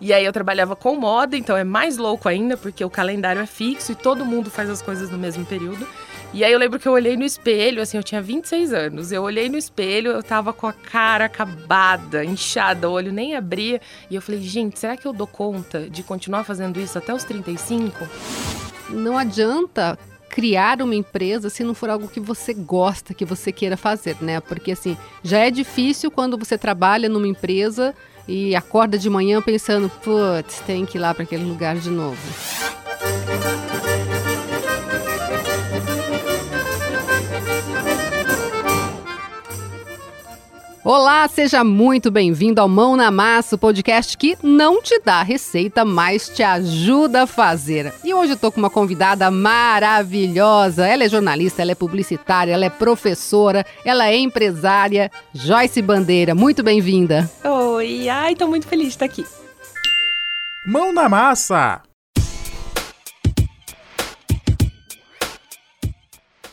E 0.00 0.12
aí 0.12 0.24
eu 0.24 0.32
trabalhava 0.32 0.76
com 0.76 0.94
moda, 0.94 1.36
então 1.36 1.56
é 1.56 1.64
mais 1.64 1.96
louco 1.96 2.28
ainda, 2.28 2.56
porque 2.56 2.84
o 2.84 2.90
calendário 2.90 3.40
é 3.40 3.46
fixo 3.46 3.92
e 3.92 3.94
todo 3.94 4.24
mundo 4.24 4.50
faz 4.50 4.70
as 4.70 4.80
coisas 4.80 5.10
no 5.10 5.18
mesmo 5.18 5.44
período. 5.44 5.86
E 6.32 6.44
aí 6.44 6.52
eu 6.52 6.58
lembro 6.58 6.78
que 6.78 6.86
eu 6.86 6.92
olhei 6.92 7.16
no 7.16 7.24
espelho, 7.24 7.80
assim, 7.80 7.96
eu 7.96 8.02
tinha 8.02 8.20
26 8.20 8.72
anos. 8.72 9.10
Eu 9.10 9.22
olhei 9.22 9.48
no 9.48 9.56
espelho, 9.56 10.10
eu 10.10 10.22
tava 10.22 10.52
com 10.52 10.66
a 10.66 10.72
cara 10.72 11.24
acabada, 11.24 12.24
inchada, 12.24 12.88
o 12.88 12.92
olho 12.92 13.10
nem 13.10 13.34
abria. 13.34 13.80
E 14.10 14.14
eu 14.14 14.20
falei, 14.20 14.40
gente, 14.42 14.78
será 14.78 14.96
que 14.96 15.06
eu 15.06 15.12
dou 15.12 15.26
conta 15.26 15.88
de 15.88 16.02
continuar 16.02 16.44
fazendo 16.44 16.78
isso 16.78 16.98
até 16.98 17.14
os 17.14 17.24
35? 17.24 18.06
Não 18.90 19.16
adianta 19.16 19.98
criar 20.28 20.82
uma 20.82 20.94
empresa 20.94 21.48
se 21.48 21.64
não 21.64 21.74
for 21.74 21.88
algo 21.88 22.06
que 22.06 22.20
você 22.20 22.52
gosta, 22.52 23.14
que 23.14 23.24
você 23.24 23.50
queira 23.50 23.76
fazer, 23.76 24.16
né? 24.20 24.38
Porque 24.40 24.72
assim, 24.72 24.96
já 25.22 25.38
é 25.38 25.50
difícil 25.50 26.10
quando 26.10 26.36
você 26.36 26.58
trabalha 26.58 27.08
numa 27.08 27.26
empresa 27.26 27.94
e 28.28 28.54
acorda 28.54 28.98
de 28.98 29.08
manhã 29.08 29.40
pensando, 29.40 29.88
putz, 29.88 30.60
tem 30.66 30.84
que 30.84 30.98
ir 30.98 31.00
lá 31.00 31.14
para 31.14 31.22
aquele 31.22 31.44
lugar 31.44 31.76
de 31.76 31.90
novo. 31.90 32.18
Olá, 40.90 41.28
seja 41.28 41.62
muito 41.62 42.10
bem-vindo 42.10 42.62
ao 42.62 42.66
Mão 42.66 42.96
na 42.96 43.10
Massa, 43.10 43.56
o 43.56 43.58
podcast 43.58 44.16
que 44.16 44.38
não 44.42 44.80
te 44.80 44.98
dá 45.04 45.22
receita, 45.22 45.84
mas 45.84 46.30
te 46.30 46.42
ajuda 46.42 47.24
a 47.24 47.26
fazer. 47.26 47.92
E 48.02 48.14
hoje 48.14 48.32
eu 48.32 48.38
tô 48.38 48.50
com 48.50 48.58
uma 48.58 48.70
convidada 48.70 49.30
maravilhosa. 49.30 50.86
Ela 50.86 51.04
é 51.04 51.08
jornalista, 51.10 51.60
ela 51.60 51.72
é 51.72 51.74
publicitária, 51.74 52.54
ela 52.54 52.64
é 52.64 52.70
professora, 52.70 53.66
ela 53.84 54.08
é 54.08 54.16
empresária. 54.16 55.10
Joyce 55.34 55.82
Bandeira, 55.82 56.34
muito 56.34 56.62
bem-vinda. 56.62 57.30
Oi, 57.44 58.08
ai, 58.08 58.34
tô 58.34 58.46
muito 58.46 58.66
feliz 58.66 58.86
de 58.86 58.92
estar 58.94 59.04
aqui. 59.04 59.26
Mão 60.64 60.90
na 60.90 61.06
Massa! 61.06 61.82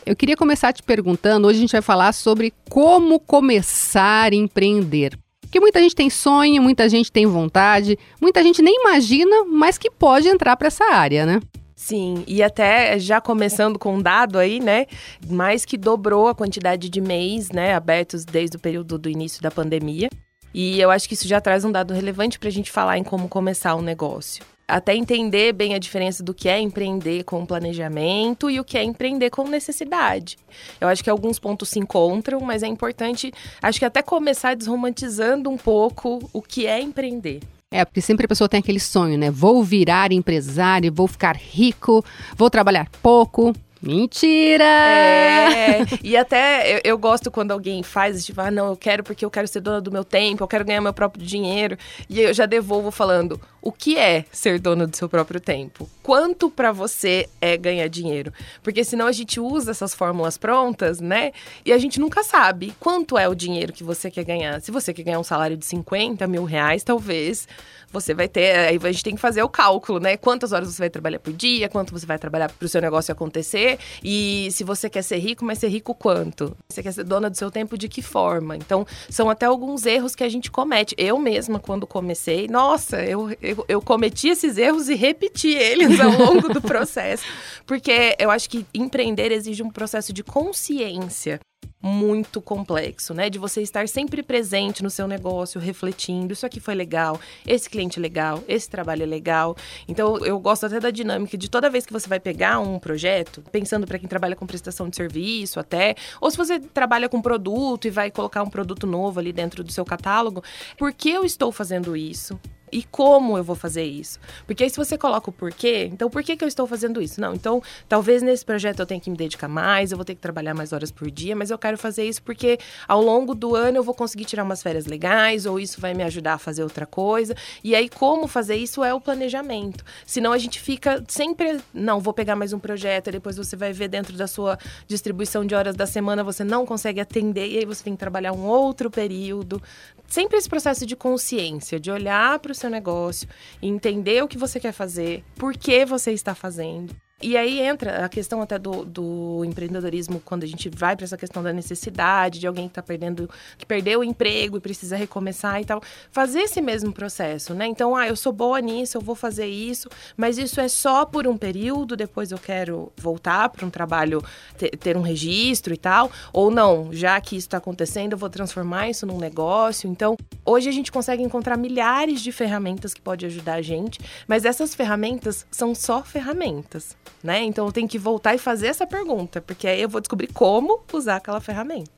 Eu 0.06 0.16
queria 0.16 0.38
começar 0.38 0.72
te 0.72 0.84
perguntando, 0.84 1.48
hoje 1.48 1.58
a 1.58 1.62
gente 1.62 1.72
vai 1.72 1.82
falar 1.82 2.14
sobre 2.14 2.54
como 2.70 3.20
começar 3.20 4.32
a 4.32 4.36
empreender. 4.36 5.18
Porque 5.42 5.60
muita 5.60 5.82
gente 5.82 5.96
tem 5.96 6.12
sonho, 6.12 6.62
muita 6.62 6.88
gente 6.88 7.12
tem 7.12 7.26
vontade, 7.26 7.98
muita 8.22 8.44
gente 8.44 8.62
nem 8.62 8.82
imagina, 8.82 9.46
mas 9.46 9.80
que 9.80 9.90
pode 9.90 10.28
entrar 10.28 10.56
para 10.58 10.68
essa 10.68 10.86
área, 10.94 11.26
né? 11.26 11.40
Sim, 11.76 12.24
e 12.28 12.44
até 12.44 13.00
já 13.00 13.20
começando 13.20 13.80
com 13.80 13.96
um 13.96 14.02
dado 14.02 14.38
aí, 14.38 14.60
né? 14.60 14.86
Mais 15.28 15.66
que 15.66 15.76
dobrou 15.76 16.28
a 16.28 16.36
quantidade 16.36 16.88
de 16.88 17.02
MEIs, 17.02 17.50
né, 17.50 17.74
abertos 17.74 18.24
desde 18.26 18.58
o 18.58 18.60
período 18.60 19.00
do 19.00 19.10
início 19.10 19.42
da 19.42 19.50
pandemia. 19.50 20.10
E 20.54 20.80
eu 20.80 20.92
acho 20.92 21.08
que 21.08 21.16
isso 21.16 21.28
já 21.28 21.42
traz 21.42 21.66
um 21.66 21.72
dado 21.72 21.96
relevante 21.96 22.38
para 22.38 22.50
a 22.50 22.52
gente 22.52 22.72
falar 22.72 23.00
em 23.00 23.04
como 23.04 23.28
começar 23.28 23.76
um 23.76 23.82
negócio 23.82 24.46
até 24.68 24.96
entender 24.96 25.54
bem 25.54 25.74
a 25.74 25.80
diferença 25.80 26.24
do 26.24 26.34
que 26.34 26.50
é 26.50 26.60
empreender 26.60 27.24
com 27.24 27.46
planejamento 27.46 28.50
e 28.50 28.60
o 28.60 28.64
que 28.64 28.78
é 28.78 28.84
empreender 28.84 29.30
com 29.30 29.48
necessidade. 29.48 30.38
Eu 30.80 30.88
acho 30.88 31.04
que 31.04 31.10
alguns 31.10 31.40
pontos 31.40 31.70
se 31.70 31.80
encontram, 31.80 32.40
mas 32.42 32.64
é 32.64 32.68
importante, 32.68 33.32
acho 33.62 33.80
que 33.80 33.86
até 33.86 34.02
começar 34.02 34.56
desromantizando 34.56 35.50
um 35.50 35.58
pouco 35.58 36.30
o 36.34 36.42
que 36.42 36.66
é 36.66 36.82
empreender. 36.82 37.42
É, 37.72 37.84
porque 37.84 38.00
sempre 38.00 38.26
a 38.26 38.30
pessoa 38.30 38.48
tem 38.48 38.60
aquele 38.60 38.80
sonho, 38.80 39.18
né? 39.18 39.30
Vou 39.30 39.64
virar 39.64 40.12
empresário, 40.12 40.94
vou 40.94 41.08
ficar 41.08 41.36
rico, 41.36 42.04
vou 42.38 42.50
trabalhar 42.50 42.90
pouco, 43.02 43.54
Mentira! 43.86 44.64
É, 44.64 45.86
e 46.04 46.18
até 46.18 46.78
eu, 46.78 46.82
eu, 46.84 46.98
gosto 46.98 47.30
quando 47.30 47.52
alguém 47.52 47.84
faz, 47.84 48.26
tipo, 48.26 48.42
ah, 48.42 48.50
não, 48.50 48.70
eu 48.70 48.76
quero 48.76 49.04
porque 49.04 49.24
eu 49.24 49.30
quero 49.30 49.48
ser 49.48 49.62
dona 49.62 49.80
do 49.80 49.92
meu 49.92 50.04
tempo, 50.04 50.44
eu 50.44 50.48
quero 50.48 50.66
ganhar 50.66 50.82
meu 50.82 50.94
próprio 50.94 51.24
dinheiro. 51.24 51.78
E 52.10 52.20
eu 52.20 52.34
já 52.34 52.48
devolvo 52.48 52.90
falando, 52.90 53.40
o 53.62 53.72
que 53.72 53.98
é 53.98 54.26
ser 54.32 54.60
dona 54.60 54.88
do 54.88 54.96
seu 54.96 55.08
próprio 55.08 55.40
tempo? 55.40 55.88
Quanto 56.02 56.50
para 56.50 56.72
você 56.72 57.30
é 57.40 57.56
ganhar 57.56 57.88
dinheiro? 57.88 58.34
Porque 58.64 58.84
senão 58.84 59.06
a 59.06 59.12
gente 59.12 59.40
usa 59.40 59.70
essas 59.70 59.94
fórmulas 59.94 60.38
prontas, 60.38 61.00
né? 61.00 61.32
E 61.64 61.72
a 61.72 61.78
gente 61.78 62.00
nunca 62.00 62.24
sabe 62.24 62.74
quanto 62.80 63.18
é 63.18 63.28
o 63.30 63.36
dinheiro 63.36 63.72
que 63.72 63.84
você 63.84 64.10
quer 64.10 64.24
ganhar. 64.24 64.62
Se 64.62 64.72
você 64.72 64.94
quer 64.94 65.04
ganhar 65.04 65.20
um 65.20 65.24
salário 65.24 65.58
de 65.58 65.66
50 65.66 66.28
mil 66.28 66.44
reais, 66.44 66.84
talvez 66.84 67.48
você 67.96 68.14
vai 68.14 68.28
ter. 68.28 68.56
Aí 68.56 68.80
a 68.82 68.92
gente 68.92 69.04
tem 69.04 69.16
que 69.16 69.22
fazer 69.22 69.42
o 69.42 69.50
cálculo, 69.50 70.00
né? 70.00 70.18
Quantas 70.18 70.52
horas 70.52 70.68
você 70.68 70.80
vai 70.80 70.90
trabalhar 70.90 71.20
por 71.20 71.34
dia, 71.34 71.70
quanto 71.70 71.92
você 71.92 72.06
vai 72.06 72.20
trabalhar 72.20 72.52
para 72.52 72.66
o 72.66 72.70
seu 72.70 72.82
negócio 72.82 73.12
acontecer. 73.12 73.80
E 74.04 74.50
se 74.52 74.64
você 74.64 74.90
quer 74.90 75.02
ser 75.02 75.18
rico, 75.18 75.46
mas 75.46 75.60
ser 75.60 75.70
rico 75.70 75.96
quanto? 75.96 76.56
Você 76.70 76.84
quer 76.84 76.92
ser 76.92 77.04
dona 77.04 77.30
do 77.30 77.38
seu 77.38 77.50
tempo 77.50 77.78
de 77.78 77.88
que 77.88 78.02
forma? 78.02 78.56
Então, 78.56 78.86
são 79.10 79.30
até 79.30 79.46
alguns 79.46 79.86
erros 79.86 80.14
que 80.16 80.24
a 80.24 80.30
gente 80.30 80.52
comete. 80.52 80.94
Eu 80.98 81.18
mesma, 81.18 81.60
quando 81.60 81.88
comecei, 81.88 82.48
nossa, 82.48 83.04
eu, 83.04 83.36
eu, 83.42 83.66
eu 83.68 83.82
cometi 83.82 84.30
esses 84.30 84.58
erros 84.58 84.90
e 84.90 84.96
repeti 84.96 85.50
eles 85.50 86.00
ao 86.00 86.12
longo 86.12 86.50
do 86.50 86.62
processo. 86.62 87.24
Porque 87.66 88.16
eu 88.20 88.30
acho 88.30 88.50
que 88.50 88.66
empreender 88.74 89.32
exige 89.32 89.64
um 89.64 89.70
processo 89.70 90.12
de 90.12 90.24
consciência 90.24 91.40
muito 91.86 92.42
complexo, 92.42 93.14
né? 93.14 93.30
De 93.30 93.38
você 93.38 93.62
estar 93.62 93.88
sempre 93.88 94.24
presente 94.24 94.82
no 94.82 94.90
seu 94.90 95.08
negócio, 95.08 95.62
refletindo, 95.62 96.34
isso 96.34 96.44
aqui 96.44 96.60
foi 96.60 96.74
legal, 96.74 97.20
esse 97.46 97.70
cliente 97.70 98.00
é 98.00 98.02
legal, 98.02 98.44
esse 98.48 98.68
trabalho 98.68 99.04
é 99.04 99.06
legal. 99.06 99.56
Então, 99.88 100.18
eu 100.26 100.40
gosto 100.40 100.66
até 100.66 100.80
da 100.80 100.90
dinâmica 100.90 101.38
de 101.38 101.48
toda 101.48 101.70
vez 101.70 101.86
que 101.86 101.94
você 101.94 102.10
vai 102.10 102.20
pegar 102.20 102.60
um 102.60 102.80
projeto, 102.80 103.44
pensando 103.52 103.86
para 103.86 104.00
quem 104.00 104.10
trabalha 104.10 104.36
com 104.36 104.48
prestação 104.48 104.90
de 104.90 104.96
serviço 104.96 105.60
até, 105.60 105.96
ou 106.20 106.32
se 106.32 106.38
você 106.38 106.60
trabalha 106.60 107.08
com 107.08 107.22
produto 107.22 107.86
e 107.86 107.92
vai 107.92 108.10
colocar 108.10 108.42
um 108.42 108.50
produto 108.50 108.88
novo 108.88 109.20
ali 109.20 109.32
dentro 109.32 109.64
do 109.64 109.72
seu 109.72 109.86
catálogo, 109.86 110.44
por 110.80 110.92
que 110.92 111.12
eu 111.12 111.24
estou 111.24 111.52
fazendo 111.52 111.96
isso? 111.96 112.40
E 112.76 112.84
como 112.84 113.38
eu 113.38 113.44
vou 113.44 113.56
fazer 113.56 113.86
isso. 113.86 114.20
Porque 114.46 114.66
aí 114.66 114.70
se 114.70 114.76
você 114.76 114.98
coloca 114.98 115.30
o 115.30 115.34
porquê, 115.34 115.90
então 115.94 116.10
por 116.10 116.22
que, 116.22 116.36
que 116.36 116.44
eu 116.44 116.48
estou 116.48 116.68
fazendo 116.68 117.02
isso? 117.02 117.22
Não, 117.22 117.34
então 117.34 117.64
talvez 117.88 118.22
nesse 118.22 118.44
projeto 118.44 118.82
eu 118.82 118.86
tenha 118.86 119.00
que 119.00 119.10
me 119.10 119.16
dedicar 119.16 119.48
mais, 119.48 119.92
eu 119.94 119.98
vou 119.98 120.04
ter 120.04 120.14
que 120.14 120.20
trabalhar 120.20 120.54
mais 120.54 120.74
horas 120.74 120.92
por 120.92 121.10
dia, 121.10 121.38
mas 121.38 121.50
eu 121.50 121.58
quero 121.58 121.78
fazer 121.78 122.04
isso 122.04 122.22
porque 122.22 122.58
ao 122.86 123.02
longo 123.02 123.34
do 123.34 123.56
ano 123.56 123.78
eu 123.78 123.84
vou 123.84 123.94
conseguir 123.94 124.26
tirar 124.26 124.44
umas 124.44 124.62
férias 124.62 124.86
legais, 124.88 125.46
ou 125.46 125.58
isso 125.58 125.80
vai 125.80 125.94
me 125.94 126.04
ajudar 126.04 126.34
a 126.34 126.38
fazer 126.38 126.64
outra 126.64 126.86
coisa. 126.86 127.34
E 127.64 127.74
aí 127.74 127.88
como 127.88 128.28
fazer 128.28 128.58
isso 128.58 128.84
é 128.84 128.94
o 128.94 129.00
planejamento. 129.00 129.86
Senão 130.06 130.34
a 130.34 130.38
gente 130.38 130.60
fica 130.60 131.02
sempre, 131.08 131.62
não, 131.74 132.02
vou 132.02 132.14
pegar 132.14 132.36
mais 132.36 132.52
um 132.52 132.60
projeto, 132.60 133.08
e 133.08 133.12
depois 133.14 133.38
você 133.38 133.56
vai 133.56 133.72
ver 133.72 133.88
dentro 133.88 134.18
da 134.18 134.28
sua 134.28 134.60
distribuição 134.86 135.46
de 135.46 135.56
horas 135.56 135.78
da 135.78 135.86
semana, 135.86 136.26
você 136.26 136.44
não 136.44 136.66
consegue 136.66 137.00
atender, 137.00 137.48
e 137.48 137.58
aí 137.60 137.66
você 137.66 137.86
tem 137.86 137.94
que 137.94 138.00
trabalhar 138.00 138.34
um 138.34 138.46
outro 138.46 138.92
período. 138.92 139.62
Sempre 140.08 140.38
esse 140.38 140.50
processo 140.50 140.86
de 140.86 140.96
consciência, 140.96 141.80
de 141.80 141.90
olhar 141.90 142.38
para 142.40 142.52
o 142.52 142.56
seu 142.66 142.70
negócio, 142.70 143.28
entender 143.62 144.24
o 144.24 144.28
que 144.28 144.38
você 144.38 144.60
quer 144.60 144.72
fazer, 144.72 145.24
por 145.36 145.56
que 145.56 145.86
você 145.86 146.12
está 146.12 146.34
fazendo. 146.34 146.96
E 147.22 147.38
aí 147.38 147.62
entra 147.62 148.04
a 148.04 148.10
questão 148.10 148.42
até 148.42 148.60
do, 148.60 148.84
do 148.84 149.42
empreendedorismo, 149.46 150.22
quando 150.24 150.44
a 150.44 150.46
gente 150.46 150.70
vai 150.70 150.98
para 150.98 151.06
essa 151.06 151.16
questão 151.16 151.42
da 151.42 151.54
necessidade 151.54 152.40
de 152.40 152.46
alguém 152.46 152.66
que 152.68 152.72
está 152.72 152.84
perdendo, 152.84 153.30
que 153.58 153.66
perdeu 153.66 154.02
o 154.02 154.04
emprego 154.04 154.58
e 154.58 154.60
precisa 154.60 154.98
recomeçar 154.98 155.62
e 155.62 155.66
tal. 155.66 155.82
Fazer 156.12 156.42
esse 156.42 156.62
mesmo 156.62 156.92
processo, 156.92 157.54
né? 157.54 157.68
Então, 157.68 157.96
ah, 157.96 158.06
eu 158.06 158.18
sou 158.18 158.34
boa 158.34 158.60
nisso, 158.60 158.98
eu 158.98 159.02
vou 159.02 159.16
fazer 159.16 159.46
isso, 159.46 159.88
mas 160.18 160.38
isso 160.38 160.60
é 160.60 160.68
só 160.68 161.06
por 161.06 161.26
um 161.26 161.38
período, 161.38 161.96
depois 161.96 162.34
eu 162.34 162.38
quero 162.38 162.92
voltar 162.98 163.48
para 163.48 163.66
um 163.66 163.70
trabalho, 163.70 164.22
ter, 164.58 164.72
ter, 164.72 164.98
um 164.98 165.02
registro 165.02 165.74
e 165.74 165.78
tal. 165.78 166.12
Ou 166.34 166.52
não, 166.52 166.92
já 166.92 167.20
que 167.22 167.38
isso 167.38 167.48
está 167.48 167.58
acontecendo, 167.58 168.12
eu 168.12 168.18
vou 168.18 168.30
transformar 168.30 168.90
isso 168.90 169.06
num 169.06 169.18
negócio. 169.18 169.90
Então, 169.90 170.18
hoje 170.46 170.68
a 170.68 170.74
gente 170.74 170.92
consegue 170.92 171.24
encontrar 171.24 171.56
milhares 171.56 172.20
de 172.20 172.34
ferramentas 172.34 172.94
que 172.94 173.02
podem 173.02 173.28
ajudar 173.28 173.54
a 173.54 173.62
gente, 173.62 174.02
mas 174.28 174.44
essas 174.44 174.76
ferramentas 174.76 175.48
são 175.50 175.74
só 175.74 176.04
ferramentas 176.04 176.94
né? 177.24 177.44
Então 177.44 177.66
eu 177.66 177.72
tenho 177.72 177.88
que 177.88 178.00
voltar 178.00 178.36
e 178.36 178.38
fazer 178.38 178.68
essa 178.68 178.86
pergunta, 178.86 179.42
porque 179.42 179.68
aí 179.68 179.82
eu 179.82 179.90
vou 179.90 180.02
descobrir 180.02 180.28
como 180.28 180.82
usar 180.94 181.18
aquela 181.18 181.42
ferramenta. 181.42 181.92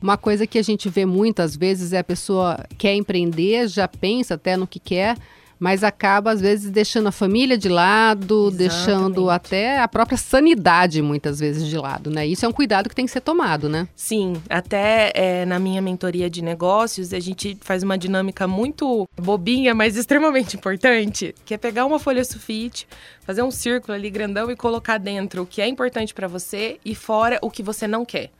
Uma 0.00 0.16
coisa 0.16 0.46
que 0.46 0.58
a 0.58 0.62
gente 0.62 0.88
vê 0.88 1.04
muitas 1.04 1.56
vezes 1.56 1.92
é 1.92 1.98
a 1.98 2.04
pessoa 2.04 2.64
quer 2.76 2.94
empreender, 2.94 3.66
já 3.68 3.88
pensa 3.88 4.34
até 4.34 4.56
no 4.56 4.66
que 4.66 4.78
quer, 4.78 5.16
mas 5.58 5.82
acaba 5.82 6.30
às 6.30 6.40
vezes 6.40 6.70
deixando 6.70 7.08
a 7.08 7.12
família 7.12 7.58
de 7.58 7.68
lado, 7.68 8.48
Exatamente. 8.48 8.56
deixando 8.56 9.30
até 9.30 9.80
a 9.80 9.88
própria 9.88 10.16
sanidade 10.16 11.02
muitas 11.02 11.40
vezes 11.40 11.66
de 11.66 11.76
lado, 11.76 12.10
né? 12.10 12.26
Isso 12.26 12.44
é 12.44 12.48
um 12.48 12.52
cuidado 12.52 12.88
que 12.88 12.94
tem 12.94 13.06
que 13.06 13.10
ser 13.10 13.20
tomado, 13.20 13.68
né? 13.68 13.88
Sim, 13.94 14.34
até 14.48 15.12
é, 15.14 15.44
na 15.44 15.58
minha 15.58 15.82
mentoria 15.82 16.30
de 16.30 16.42
negócios 16.42 17.12
a 17.12 17.20
gente 17.20 17.56
faz 17.60 17.82
uma 17.82 17.98
dinâmica 17.98 18.46
muito 18.46 19.06
bobinha, 19.16 19.74
mas 19.74 19.96
extremamente 19.98 20.56
importante, 20.56 21.34
que 21.44 21.54
é 21.54 21.58
pegar 21.58 21.84
uma 21.84 21.98
folha 21.98 22.24
sulfite, 22.24 22.86
fazer 23.20 23.42
um 23.42 23.50
círculo 23.50 23.94
ali 23.94 24.10
grandão 24.10 24.50
e 24.50 24.56
colocar 24.56 24.98
dentro 24.98 25.42
o 25.42 25.46
que 25.46 25.60
é 25.60 25.66
importante 25.66 26.14
para 26.14 26.28
você 26.28 26.78
e 26.84 26.94
fora 26.94 27.38
o 27.42 27.50
que 27.50 27.62
você 27.62 27.86
não 27.86 28.04
quer. 28.04 28.30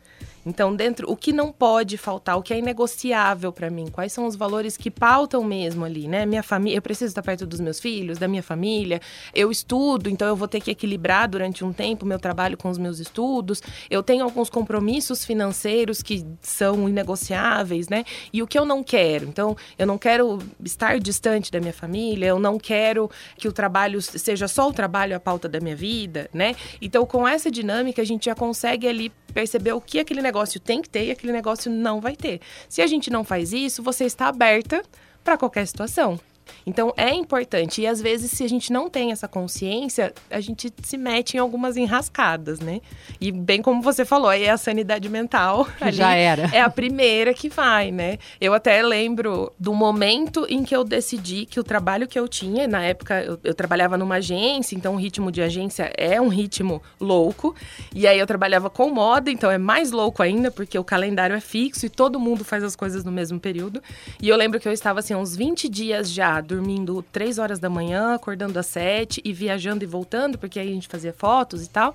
Então, 0.45 0.75
dentro, 0.75 1.09
o 1.11 1.15
que 1.15 1.31
não 1.31 1.51
pode 1.51 1.97
faltar, 1.97 2.37
o 2.37 2.41
que 2.41 2.53
é 2.53 2.57
inegociável 2.57 3.51
para 3.51 3.69
mim, 3.69 3.87
quais 3.91 4.11
são 4.11 4.25
os 4.25 4.35
valores 4.35 4.77
que 4.77 4.89
pautam 4.89 5.43
mesmo 5.43 5.85
ali, 5.85 6.07
né? 6.07 6.25
Minha 6.25 6.41
família, 6.41 6.77
eu 6.77 6.81
preciso 6.81 7.11
estar 7.11 7.21
perto 7.21 7.45
dos 7.45 7.59
meus 7.59 7.79
filhos, 7.79 8.17
da 8.17 8.27
minha 8.27 8.41
família. 8.41 9.01
Eu 9.33 9.51
estudo, 9.51 10.09
então 10.09 10.27
eu 10.27 10.35
vou 10.35 10.47
ter 10.47 10.61
que 10.61 10.71
equilibrar 10.71 11.27
durante 11.27 11.63
um 11.63 11.73
tempo 11.73 12.05
meu 12.05 12.19
trabalho 12.19 12.57
com 12.57 12.69
os 12.69 12.77
meus 12.77 12.99
estudos. 12.99 13.61
Eu 13.89 14.01
tenho 14.01 14.23
alguns 14.23 14.49
compromissos 14.49 15.25
financeiros 15.25 16.01
que 16.01 16.25
são 16.41 16.87
inegociáveis, 16.87 17.89
né? 17.89 18.03
E 18.31 18.41
o 18.41 18.47
que 18.47 18.57
eu 18.57 18.65
não 18.65 18.83
quero? 18.83 19.25
Então, 19.25 19.55
eu 19.77 19.85
não 19.85 19.97
quero 19.97 20.39
estar 20.63 20.99
distante 20.99 21.51
da 21.51 21.59
minha 21.59 21.73
família, 21.73 22.27
eu 22.27 22.39
não 22.39 22.57
quero 22.57 23.09
que 23.37 23.47
o 23.47 23.51
trabalho 23.51 24.01
seja 24.01 24.47
só 24.47 24.69
o 24.69 24.73
trabalho 24.73 25.15
a 25.15 25.19
pauta 25.19 25.47
da 25.47 25.59
minha 25.59 25.75
vida, 25.75 26.29
né? 26.33 26.55
Então, 26.81 27.05
com 27.05 27.27
essa 27.27 27.51
dinâmica, 27.51 28.01
a 28.01 28.05
gente 28.05 28.25
já 28.25 28.35
consegue 28.35 28.87
ali 28.87 29.11
perceber 29.33 29.73
o 29.73 29.81
que 29.81 30.03
aquele 30.09 30.21
negócio 30.23 30.59
tem 30.59 30.81
que 30.81 30.89
ter 30.89 31.05
e 31.05 31.11
aquele 31.11 31.31
negócio 31.31 31.71
não 31.71 32.01
vai 32.01 32.15
ter. 32.15 32.41
Se 32.67 32.81
a 32.81 32.87
gente 32.87 33.11
não 33.11 33.23
faz 33.23 33.53
isso, 33.53 33.83
você 33.83 34.05
está 34.05 34.27
aberta 34.27 34.83
para 35.23 35.37
qualquer 35.37 35.67
situação. 35.67 36.19
Então 36.65 36.93
é 36.95 37.13
importante. 37.13 37.81
E 37.81 37.87
às 37.87 38.01
vezes, 38.01 38.31
se 38.31 38.43
a 38.43 38.47
gente 38.47 38.71
não 38.71 38.89
tem 38.89 39.11
essa 39.11 39.27
consciência, 39.27 40.13
a 40.29 40.39
gente 40.39 40.71
se 40.83 40.97
mete 40.97 41.35
em 41.35 41.39
algumas 41.39 41.77
enrascadas, 41.77 42.59
né? 42.59 42.81
E 43.19 43.31
bem 43.31 43.61
como 43.61 43.81
você 43.81 44.05
falou, 44.05 44.29
aí 44.29 44.43
é 44.43 44.51
a 44.51 44.57
sanidade 44.57 45.09
mental. 45.09 45.67
Já 45.91 46.13
era. 46.13 46.49
É 46.53 46.61
a 46.61 46.69
primeira 46.69 47.33
que 47.33 47.49
vai, 47.49 47.91
né? 47.91 48.17
Eu 48.39 48.53
até 48.53 48.81
lembro 48.81 49.51
do 49.59 49.73
momento 49.73 50.45
em 50.49 50.63
que 50.63 50.75
eu 50.75 50.83
decidi 50.83 51.45
que 51.45 51.59
o 51.59 51.63
trabalho 51.63 52.07
que 52.07 52.19
eu 52.19 52.27
tinha, 52.27 52.67
na 52.67 52.83
época 52.83 53.23
eu, 53.23 53.39
eu 53.43 53.53
trabalhava 53.53 53.97
numa 53.97 54.15
agência, 54.15 54.75
então 54.75 54.95
o 54.95 54.97
ritmo 54.97 55.31
de 55.31 55.41
agência 55.41 55.91
é 55.97 56.19
um 56.19 56.27
ritmo 56.27 56.81
louco. 56.99 57.55
E 57.93 58.07
aí 58.07 58.19
eu 58.19 58.27
trabalhava 58.27 58.69
com 58.69 58.89
moda, 58.89 59.31
então 59.31 59.49
é 59.49 59.57
mais 59.57 59.91
louco 59.91 60.21
ainda, 60.21 60.51
porque 60.51 60.77
o 60.77 60.83
calendário 60.83 61.35
é 61.35 61.39
fixo 61.39 61.85
e 61.85 61.89
todo 61.89 62.19
mundo 62.19 62.43
faz 62.43 62.63
as 62.63 62.75
coisas 62.75 63.03
no 63.03 63.11
mesmo 63.11 63.39
período. 63.39 63.81
E 64.21 64.29
eu 64.29 64.37
lembro 64.37 64.59
que 64.59 64.67
eu 64.67 64.71
estava 64.71 64.99
assim, 64.99 65.15
uns 65.15 65.35
20 65.35 65.69
dias 65.69 66.11
já 66.11 66.38
dormindo 66.41 67.03
três 67.11 67.37
horas 67.37 67.59
da 67.59 67.69
manhã, 67.69 68.13
acordando 68.13 68.57
às 68.57 68.65
sete 68.67 69.21
e 69.23 69.33
viajando 69.33 69.83
e 69.83 69.87
voltando, 69.87 70.37
porque 70.37 70.59
aí 70.59 70.69
a 70.69 70.73
gente 70.73 70.87
fazia 70.87 71.13
fotos 71.13 71.65
e 71.65 71.69
tal. 71.69 71.93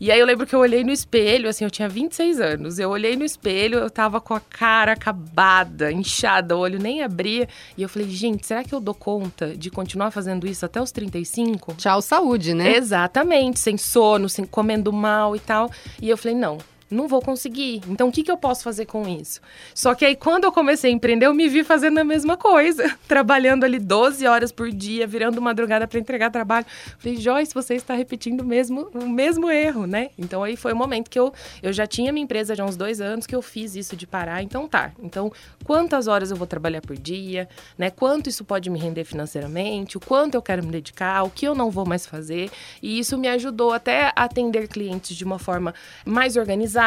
E 0.00 0.12
aí 0.12 0.20
eu 0.20 0.26
lembro 0.26 0.46
que 0.46 0.54
eu 0.54 0.60
olhei 0.60 0.84
no 0.84 0.92
espelho, 0.92 1.48
assim, 1.48 1.64
eu 1.64 1.70
tinha 1.70 1.88
26 1.88 2.40
anos. 2.40 2.78
Eu 2.78 2.90
olhei 2.90 3.16
no 3.16 3.24
espelho, 3.24 3.78
eu 3.78 3.90
tava 3.90 4.20
com 4.20 4.32
a 4.32 4.38
cara 4.38 4.92
acabada, 4.92 5.90
inchada, 5.90 6.56
o 6.56 6.60
olho 6.60 6.78
nem 6.78 7.02
abria. 7.02 7.48
E 7.76 7.82
eu 7.82 7.88
falei, 7.88 8.08
gente, 8.08 8.46
será 8.46 8.62
que 8.62 8.72
eu 8.72 8.80
dou 8.80 8.94
conta 8.94 9.56
de 9.56 9.70
continuar 9.70 10.12
fazendo 10.12 10.46
isso 10.46 10.64
até 10.64 10.80
os 10.80 10.92
35? 10.92 11.74
Tchau, 11.74 12.00
saúde, 12.00 12.54
né? 12.54 12.76
Exatamente, 12.76 13.58
sem 13.58 13.76
sono, 13.76 14.28
sem 14.28 14.44
comendo 14.44 14.92
mal 14.92 15.34
e 15.34 15.40
tal. 15.40 15.68
E 16.00 16.08
eu 16.08 16.16
falei, 16.16 16.36
não, 16.36 16.58
não 16.90 17.06
vou 17.06 17.20
conseguir. 17.20 17.82
Então, 17.88 18.08
o 18.08 18.12
que, 18.12 18.22
que 18.22 18.30
eu 18.30 18.36
posso 18.36 18.62
fazer 18.62 18.86
com 18.86 19.06
isso? 19.06 19.40
Só 19.74 19.94
que 19.94 20.04
aí, 20.04 20.16
quando 20.16 20.44
eu 20.44 20.52
comecei 20.52 20.90
a 20.90 20.94
empreender, 20.94 21.26
eu 21.26 21.34
me 21.34 21.48
vi 21.48 21.62
fazendo 21.62 21.98
a 21.98 22.04
mesma 22.04 22.36
coisa. 22.36 22.96
Trabalhando 23.06 23.64
ali 23.64 23.78
12 23.78 24.26
horas 24.26 24.50
por 24.50 24.70
dia, 24.70 25.06
virando 25.06 25.40
madrugada 25.40 25.86
para 25.86 25.98
entregar 25.98 26.30
trabalho. 26.30 26.66
Falei, 26.98 27.18
Joyce, 27.18 27.52
você 27.52 27.74
está 27.74 27.94
repetindo 27.94 28.40
o 28.40 28.44
mesmo, 28.44 28.88
o 28.94 29.08
mesmo 29.08 29.50
erro, 29.50 29.86
né? 29.86 30.10
Então, 30.18 30.42
aí 30.42 30.56
foi 30.56 30.72
o 30.72 30.76
momento 30.76 31.10
que 31.10 31.18
eu, 31.18 31.32
eu 31.62 31.72
já 31.72 31.86
tinha 31.86 32.12
minha 32.12 32.24
empresa 32.24 32.54
já 32.54 32.62
há 32.62 32.66
uns 32.66 32.76
dois 32.76 33.00
anos 33.00 33.26
que 33.26 33.34
eu 33.34 33.42
fiz 33.42 33.76
isso 33.76 33.94
de 33.94 34.06
parar. 34.06 34.42
Então, 34.42 34.66
tá. 34.66 34.92
Então, 35.02 35.30
quantas 35.64 36.06
horas 36.06 36.30
eu 36.30 36.36
vou 36.36 36.46
trabalhar 36.46 36.80
por 36.80 36.96
dia, 36.96 37.48
né? 37.76 37.90
Quanto 37.90 38.28
isso 38.28 38.44
pode 38.44 38.70
me 38.70 38.78
render 38.78 39.04
financeiramente, 39.04 39.96
o 39.96 40.00
quanto 40.00 40.34
eu 40.34 40.42
quero 40.42 40.64
me 40.64 40.70
dedicar, 40.70 41.22
o 41.22 41.30
que 41.30 41.46
eu 41.46 41.54
não 41.54 41.70
vou 41.70 41.86
mais 41.86 42.06
fazer. 42.06 42.50
E 42.82 42.98
isso 42.98 43.18
me 43.18 43.28
ajudou 43.28 43.72
até 43.72 44.12
a 44.16 44.24
atender 44.24 44.68
clientes 44.68 45.16
de 45.16 45.24
uma 45.24 45.38
forma 45.38 45.74
mais 46.04 46.36
organizada 46.36 46.77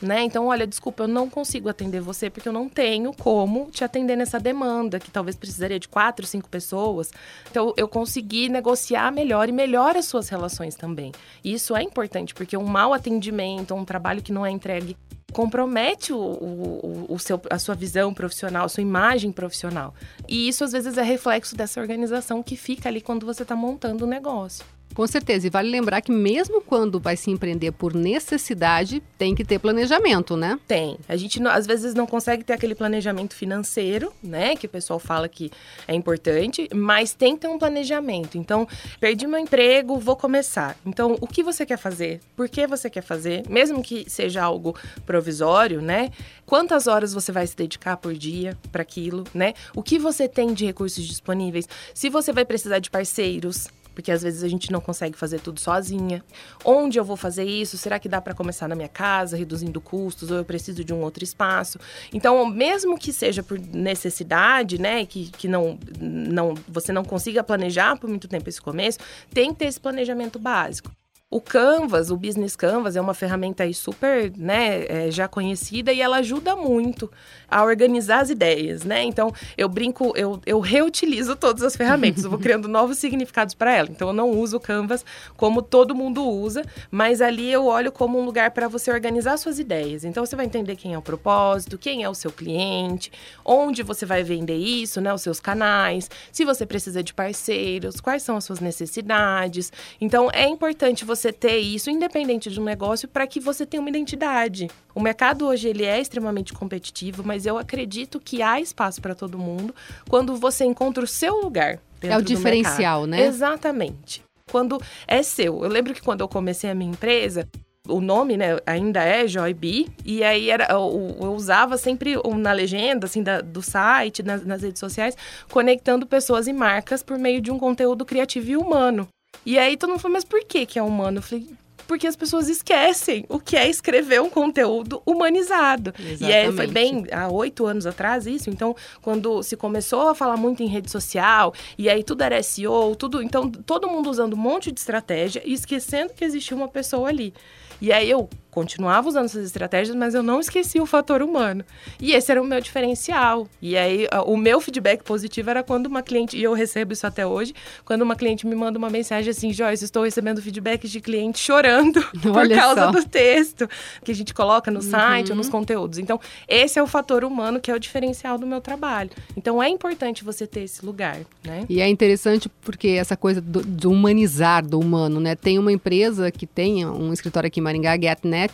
né? 0.00 0.22
Então, 0.22 0.46
olha, 0.46 0.66
desculpa, 0.66 1.02
eu 1.02 1.08
não 1.08 1.28
consigo 1.28 1.68
atender 1.68 2.00
você 2.00 2.30
porque 2.30 2.48
eu 2.48 2.52
não 2.52 2.68
tenho 2.68 3.12
como 3.12 3.70
te 3.70 3.84
atender 3.84 4.16
nessa 4.16 4.40
demanda, 4.40 4.98
que 4.98 5.10
talvez 5.10 5.36
precisaria 5.36 5.78
de 5.78 5.88
quatro, 5.88 6.26
cinco 6.26 6.48
pessoas. 6.48 7.10
Então, 7.50 7.74
eu 7.76 7.86
consegui 7.86 8.48
negociar 8.48 9.10
melhor 9.12 9.48
e 9.48 9.52
melhor 9.52 9.96
as 9.96 10.06
suas 10.06 10.28
relações 10.28 10.74
também. 10.74 11.12
Isso 11.44 11.76
é 11.76 11.82
importante, 11.82 12.34
porque 12.34 12.56
um 12.56 12.64
mau 12.64 12.94
atendimento, 12.94 13.74
um 13.74 13.84
trabalho 13.84 14.22
que 14.22 14.32
não 14.32 14.44
é 14.44 14.50
entregue 14.50 14.96
compromete 15.32 16.14
o, 16.14 16.18
o, 16.18 17.06
o, 17.10 17.18
seu, 17.18 17.38
a 17.50 17.58
sua 17.58 17.74
visão 17.74 18.14
profissional, 18.14 18.64
a 18.64 18.68
sua 18.70 18.80
imagem 18.80 19.30
profissional. 19.30 19.94
E 20.26 20.48
isso 20.48 20.64
às 20.64 20.72
vezes 20.72 20.96
é 20.96 21.02
reflexo 21.02 21.54
dessa 21.54 21.78
organização 21.78 22.42
que 22.42 22.56
fica 22.56 22.88
ali 22.88 23.02
quando 23.02 23.26
você 23.26 23.42
está 23.42 23.54
montando 23.54 24.04
o 24.04 24.08
negócio. 24.08 24.64
Com 24.96 25.06
certeza. 25.06 25.46
E 25.46 25.50
vale 25.50 25.68
lembrar 25.68 26.00
que 26.00 26.10
mesmo 26.10 26.62
quando 26.62 26.98
vai 26.98 27.18
se 27.18 27.30
empreender 27.30 27.70
por 27.70 27.94
necessidade, 27.94 29.02
tem 29.18 29.34
que 29.34 29.44
ter 29.44 29.58
planejamento, 29.58 30.38
né? 30.38 30.58
Tem. 30.66 30.96
A 31.06 31.14
gente 31.16 31.38
às 31.48 31.66
vezes 31.66 31.92
não 31.92 32.06
consegue 32.06 32.42
ter 32.42 32.54
aquele 32.54 32.74
planejamento 32.74 33.34
financeiro, 33.34 34.10
né? 34.22 34.56
Que 34.56 34.64
o 34.64 34.70
pessoal 34.70 34.98
fala 34.98 35.28
que 35.28 35.52
é 35.86 35.94
importante, 35.94 36.66
mas 36.74 37.12
tem 37.12 37.34
que 37.34 37.42
ter 37.42 37.48
um 37.48 37.58
planejamento. 37.58 38.38
Então, 38.38 38.66
perdi 38.98 39.26
meu 39.26 39.38
emprego, 39.38 39.98
vou 39.98 40.16
começar. 40.16 40.74
Então, 40.86 41.18
o 41.20 41.26
que 41.26 41.42
você 41.42 41.66
quer 41.66 41.76
fazer? 41.76 42.22
Por 42.34 42.48
que 42.48 42.66
você 42.66 42.88
quer 42.88 43.02
fazer? 43.02 43.42
Mesmo 43.50 43.82
que 43.82 44.08
seja 44.08 44.42
algo 44.42 44.74
provisório, 45.04 45.82
né? 45.82 46.10
Quantas 46.46 46.86
horas 46.86 47.12
você 47.12 47.30
vai 47.30 47.46
se 47.46 47.54
dedicar 47.54 47.98
por 47.98 48.14
dia 48.14 48.56
para 48.72 48.80
aquilo, 48.80 49.24
né? 49.34 49.52
O 49.74 49.82
que 49.82 49.98
você 49.98 50.26
tem 50.26 50.54
de 50.54 50.64
recursos 50.64 51.04
disponíveis? 51.04 51.68
Se 51.92 52.08
você 52.08 52.32
vai 52.32 52.46
precisar 52.46 52.78
de 52.78 52.90
parceiros, 52.90 53.68
porque 53.96 54.12
às 54.12 54.22
vezes 54.22 54.44
a 54.44 54.48
gente 54.48 54.70
não 54.70 54.78
consegue 54.78 55.16
fazer 55.16 55.40
tudo 55.40 55.58
sozinha. 55.58 56.22
Onde 56.62 56.98
eu 56.98 57.04
vou 57.04 57.16
fazer 57.16 57.44
isso? 57.44 57.78
Será 57.78 57.98
que 57.98 58.10
dá 58.10 58.20
para 58.20 58.34
começar 58.34 58.68
na 58.68 58.74
minha 58.74 58.90
casa, 58.90 59.38
reduzindo 59.38 59.80
custos, 59.80 60.30
ou 60.30 60.36
eu 60.36 60.44
preciso 60.44 60.84
de 60.84 60.92
um 60.92 61.00
outro 61.00 61.24
espaço? 61.24 61.78
Então, 62.12 62.44
mesmo 62.44 62.98
que 62.98 63.10
seja 63.10 63.42
por 63.42 63.58
necessidade, 63.58 64.78
né, 64.78 65.06
que, 65.06 65.30
que 65.30 65.48
não, 65.48 65.78
não 65.98 66.54
você 66.68 66.92
não 66.92 67.02
consiga 67.02 67.42
planejar 67.42 67.98
por 67.98 68.10
muito 68.10 68.28
tempo 68.28 68.46
esse 68.50 68.60
começo, 68.60 68.98
tem 69.32 69.50
que 69.54 69.60
ter 69.60 69.64
esse 69.64 69.80
planejamento 69.80 70.38
básico. 70.38 70.90
O 71.28 71.40
Canvas, 71.40 72.08
o 72.08 72.16
Business 72.16 72.54
Canvas, 72.54 72.94
é 72.94 73.00
uma 73.00 73.12
ferramenta 73.12 73.64
aí 73.64 73.74
super, 73.74 74.32
né, 74.38 74.84
é, 74.86 75.10
já 75.10 75.26
conhecida 75.26 75.92
e 75.92 76.00
ela 76.00 76.18
ajuda 76.18 76.54
muito 76.54 77.10
a 77.50 77.64
organizar 77.64 78.20
as 78.20 78.30
ideias, 78.30 78.84
né? 78.84 79.02
Então, 79.02 79.32
eu 79.58 79.68
brinco, 79.68 80.12
eu, 80.16 80.40
eu 80.46 80.60
reutilizo 80.60 81.34
todas 81.34 81.64
as 81.64 81.74
ferramentas, 81.74 82.22
eu 82.22 82.30
vou 82.30 82.38
criando 82.40 82.68
novos 82.68 82.98
significados 82.98 83.54
para 83.54 83.74
ela. 83.74 83.88
Então, 83.90 84.06
eu 84.06 84.14
não 84.14 84.30
uso 84.30 84.58
o 84.58 84.60
Canvas 84.60 85.04
como 85.36 85.62
todo 85.62 85.96
mundo 85.96 86.24
usa, 86.24 86.62
mas 86.92 87.20
ali 87.20 87.50
eu 87.50 87.66
olho 87.66 87.90
como 87.90 88.20
um 88.20 88.24
lugar 88.24 88.52
para 88.52 88.68
você 88.68 88.92
organizar 88.92 89.36
suas 89.36 89.58
ideias. 89.58 90.04
Então, 90.04 90.24
você 90.24 90.36
vai 90.36 90.46
entender 90.46 90.76
quem 90.76 90.94
é 90.94 90.98
o 90.98 91.02
propósito, 91.02 91.76
quem 91.76 92.04
é 92.04 92.08
o 92.08 92.14
seu 92.14 92.30
cliente, 92.30 93.10
onde 93.44 93.82
você 93.82 94.06
vai 94.06 94.22
vender 94.22 94.58
isso, 94.58 95.00
né, 95.00 95.12
os 95.12 95.22
seus 95.22 95.40
canais, 95.40 96.08
se 96.30 96.44
você 96.44 96.64
precisa 96.64 97.02
de 97.02 97.12
parceiros, 97.12 98.00
quais 98.00 98.22
são 98.22 98.36
as 98.36 98.44
suas 98.44 98.60
necessidades. 98.60 99.72
Então, 100.00 100.30
é 100.32 100.46
importante 100.46 101.04
você 101.04 101.15
você 101.16 101.32
ter 101.32 101.58
isso, 101.58 101.90
independente 101.90 102.50
de 102.50 102.60
um 102.60 102.64
negócio, 102.64 103.08
para 103.08 103.26
que 103.26 103.40
você 103.40 103.66
tenha 103.66 103.80
uma 103.80 103.88
identidade. 103.88 104.68
O 104.94 105.00
mercado 105.00 105.46
hoje 105.46 105.68
ele 105.68 105.84
é 105.84 106.00
extremamente 106.00 106.52
competitivo, 106.52 107.22
mas 107.24 107.46
eu 107.46 107.58
acredito 107.58 108.20
que 108.20 108.42
há 108.42 108.60
espaço 108.60 109.00
para 109.00 109.14
todo 109.14 109.38
mundo 109.38 109.74
quando 110.08 110.36
você 110.36 110.64
encontra 110.64 111.02
o 111.02 111.06
seu 111.06 111.36
lugar. 111.40 111.80
é 112.02 112.16
o 112.16 112.22
diferencial, 112.22 113.06
né? 113.06 113.26
Exatamente. 113.26 114.22
Quando 114.50 114.80
é 115.08 115.22
seu. 115.22 115.64
Eu 115.64 115.68
lembro 115.68 115.92
que 115.92 116.02
quando 116.02 116.20
eu 116.20 116.28
comecei 116.28 116.70
a 116.70 116.74
minha 116.74 116.90
empresa, 116.90 117.48
o 117.88 118.00
nome, 118.00 118.36
né, 118.36 118.58
ainda 118.66 119.02
é 119.02 119.26
Joybi, 119.26 119.88
e 120.04 120.22
aí 120.22 120.50
era, 120.50 120.66
eu, 120.70 121.16
eu 121.20 121.32
usava 121.32 121.76
sempre 121.76 122.14
na 122.36 122.52
legenda, 122.52 123.06
assim, 123.06 123.22
da, 123.22 123.40
do 123.40 123.62
site, 123.62 124.22
nas, 124.22 124.44
nas 124.44 124.62
redes 124.62 124.80
sociais, 124.80 125.16
conectando 125.50 126.06
pessoas 126.06 126.46
e 126.46 126.52
marcas 126.52 127.02
por 127.02 127.18
meio 127.18 127.40
de 127.40 127.50
um 127.50 127.58
conteúdo 127.58 128.04
criativo 128.04 128.50
e 128.50 128.56
humano. 128.56 129.08
E 129.46 129.58
aí 129.58 129.76
todo 129.76 129.90
mundo 129.90 130.00
falou, 130.00 130.14
mas 130.14 130.24
por 130.24 130.44
que 130.44 130.66
que 130.66 130.78
é 130.78 130.82
humano? 130.82 131.18
Eu 131.18 131.22
falei, 131.22 131.48
porque 131.86 132.06
as 132.06 132.16
pessoas 132.16 132.48
esquecem 132.48 133.24
o 133.28 133.38
que 133.38 133.56
é 133.56 133.68
escrever 133.68 134.20
um 134.20 134.28
conteúdo 134.28 135.00
humanizado. 135.06 135.94
Exatamente. 135.98 136.24
E 136.24 136.32
aí 136.32 136.52
foi 136.52 136.66
bem 136.66 137.06
há 137.12 137.28
oito 137.28 137.64
anos 137.64 137.86
atrás 137.86 138.26
isso. 138.26 138.50
Então, 138.50 138.74
quando 139.00 139.42
se 139.42 139.56
começou 139.56 140.08
a 140.08 140.14
falar 140.14 140.36
muito 140.36 140.62
em 140.62 140.66
rede 140.66 140.90
social, 140.90 141.54
e 141.78 141.88
aí 141.88 142.02
tudo 142.02 142.22
era 142.22 142.42
SEO, 142.42 142.96
tudo. 142.96 143.22
Então, 143.22 143.48
todo 143.50 143.88
mundo 143.88 144.10
usando 144.10 144.34
um 144.34 144.38
monte 144.38 144.72
de 144.72 144.80
estratégia 144.80 145.40
e 145.44 145.52
esquecendo 145.52 146.12
que 146.12 146.24
existia 146.24 146.56
uma 146.56 146.68
pessoa 146.68 147.08
ali. 147.08 147.32
E 147.80 147.92
aí 147.92 148.10
eu 148.10 148.28
continuava 148.56 149.06
usando 149.06 149.26
essas 149.26 149.44
estratégias, 149.44 149.94
mas 149.94 150.14
eu 150.14 150.22
não 150.22 150.40
esqueci 150.40 150.80
o 150.80 150.86
fator 150.86 151.20
humano. 151.20 151.62
E 152.00 152.12
esse 152.14 152.32
era 152.32 152.40
o 152.40 152.44
meu 152.44 152.58
diferencial. 152.58 153.46
E 153.60 153.76
aí, 153.76 154.08
o 154.24 154.34
meu 154.34 154.62
feedback 154.62 155.04
positivo 155.04 155.50
era 155.50 155.62
quando 155.62 155.88
uma 155.88 156.02
cliente, 156.02 156.38
e 156.38 156.42
eu 156.42 156.54
recebo 156.54 156.94
isso 156.94 157.06
até 157.06 157.26
hoje, 157.26 157.52
quando 157.84 158.00
uma 158.00 158.16
cliente 158.16 158.46
me 158.46 158.54
manda 158.54 158.78
uma 158.78 158.88
mensagem 158.88 159.30
assim: 159.30 159.52
Joyce, 159.52 159.84
estou 159.84 160.04
recebendo 160.04 160.40
feedback 160.40 160.88
de 160.88 161.02
cliente 161.02 161.38
chorando 161.38 162.02
por 162.22 162.48
causa 162.48 162.86
só. 162.86 162.90
do 162.90 163.04
texto 163.04 163.68
que 164.02 164.10
a 164.10 164.14
gente 164.14 164.32
coloca 164.32 164.70
no 164.70 164.80
uhum. 164.80 164.90
site 164.90 165.30
ou 165.32 165.36
nos 165.36 165.50
conteúdos. 165.50 165.98
Então, 165.98 166.18
esse 166.48 166.78
é 166.78 166.82
o 166.82 166.86
fator 166.86 167.24
humano 167.24 167.60
que 167.60 167.70
é 167.70 167.74
o 167.74 167.78
diferencial 167.78 168.38
do 168.38 168.46
meu 168.46 168.62
trabalho. 168.62 169.10
Então, 169.36 169.62
é 169.62 169.68
importante 169.68 170.24
você 170.24 170.46
ter 170.46 170.62
esse 170.62 170.82
lugar, 170.82 171.18
né? 171.44 171.66
E 171.68 171.82
é 171.82 171.88
interessante 171.88 172.48
porque 172.62 172.88
essa 172.88 173.18
coisa 173.18 173.38
do, 173.42 173.60
do 173.60 173.90
humanizar 173.90 174.66
do 174.66 174.80
humano, 174.80 175.20
né? 175.20 175.34
Tem 175.34 175.58
uma 175.58 175.70
empresa 175.70 176.30
que 176.30 176.46
tem 176.46 176.86
um 176.86 177.12
escritório 177.12 177.48
aqui 177.48 177.60
em 177.60 177.62
Maringá, 177.62 177.98
GetNet, 178.00 178.45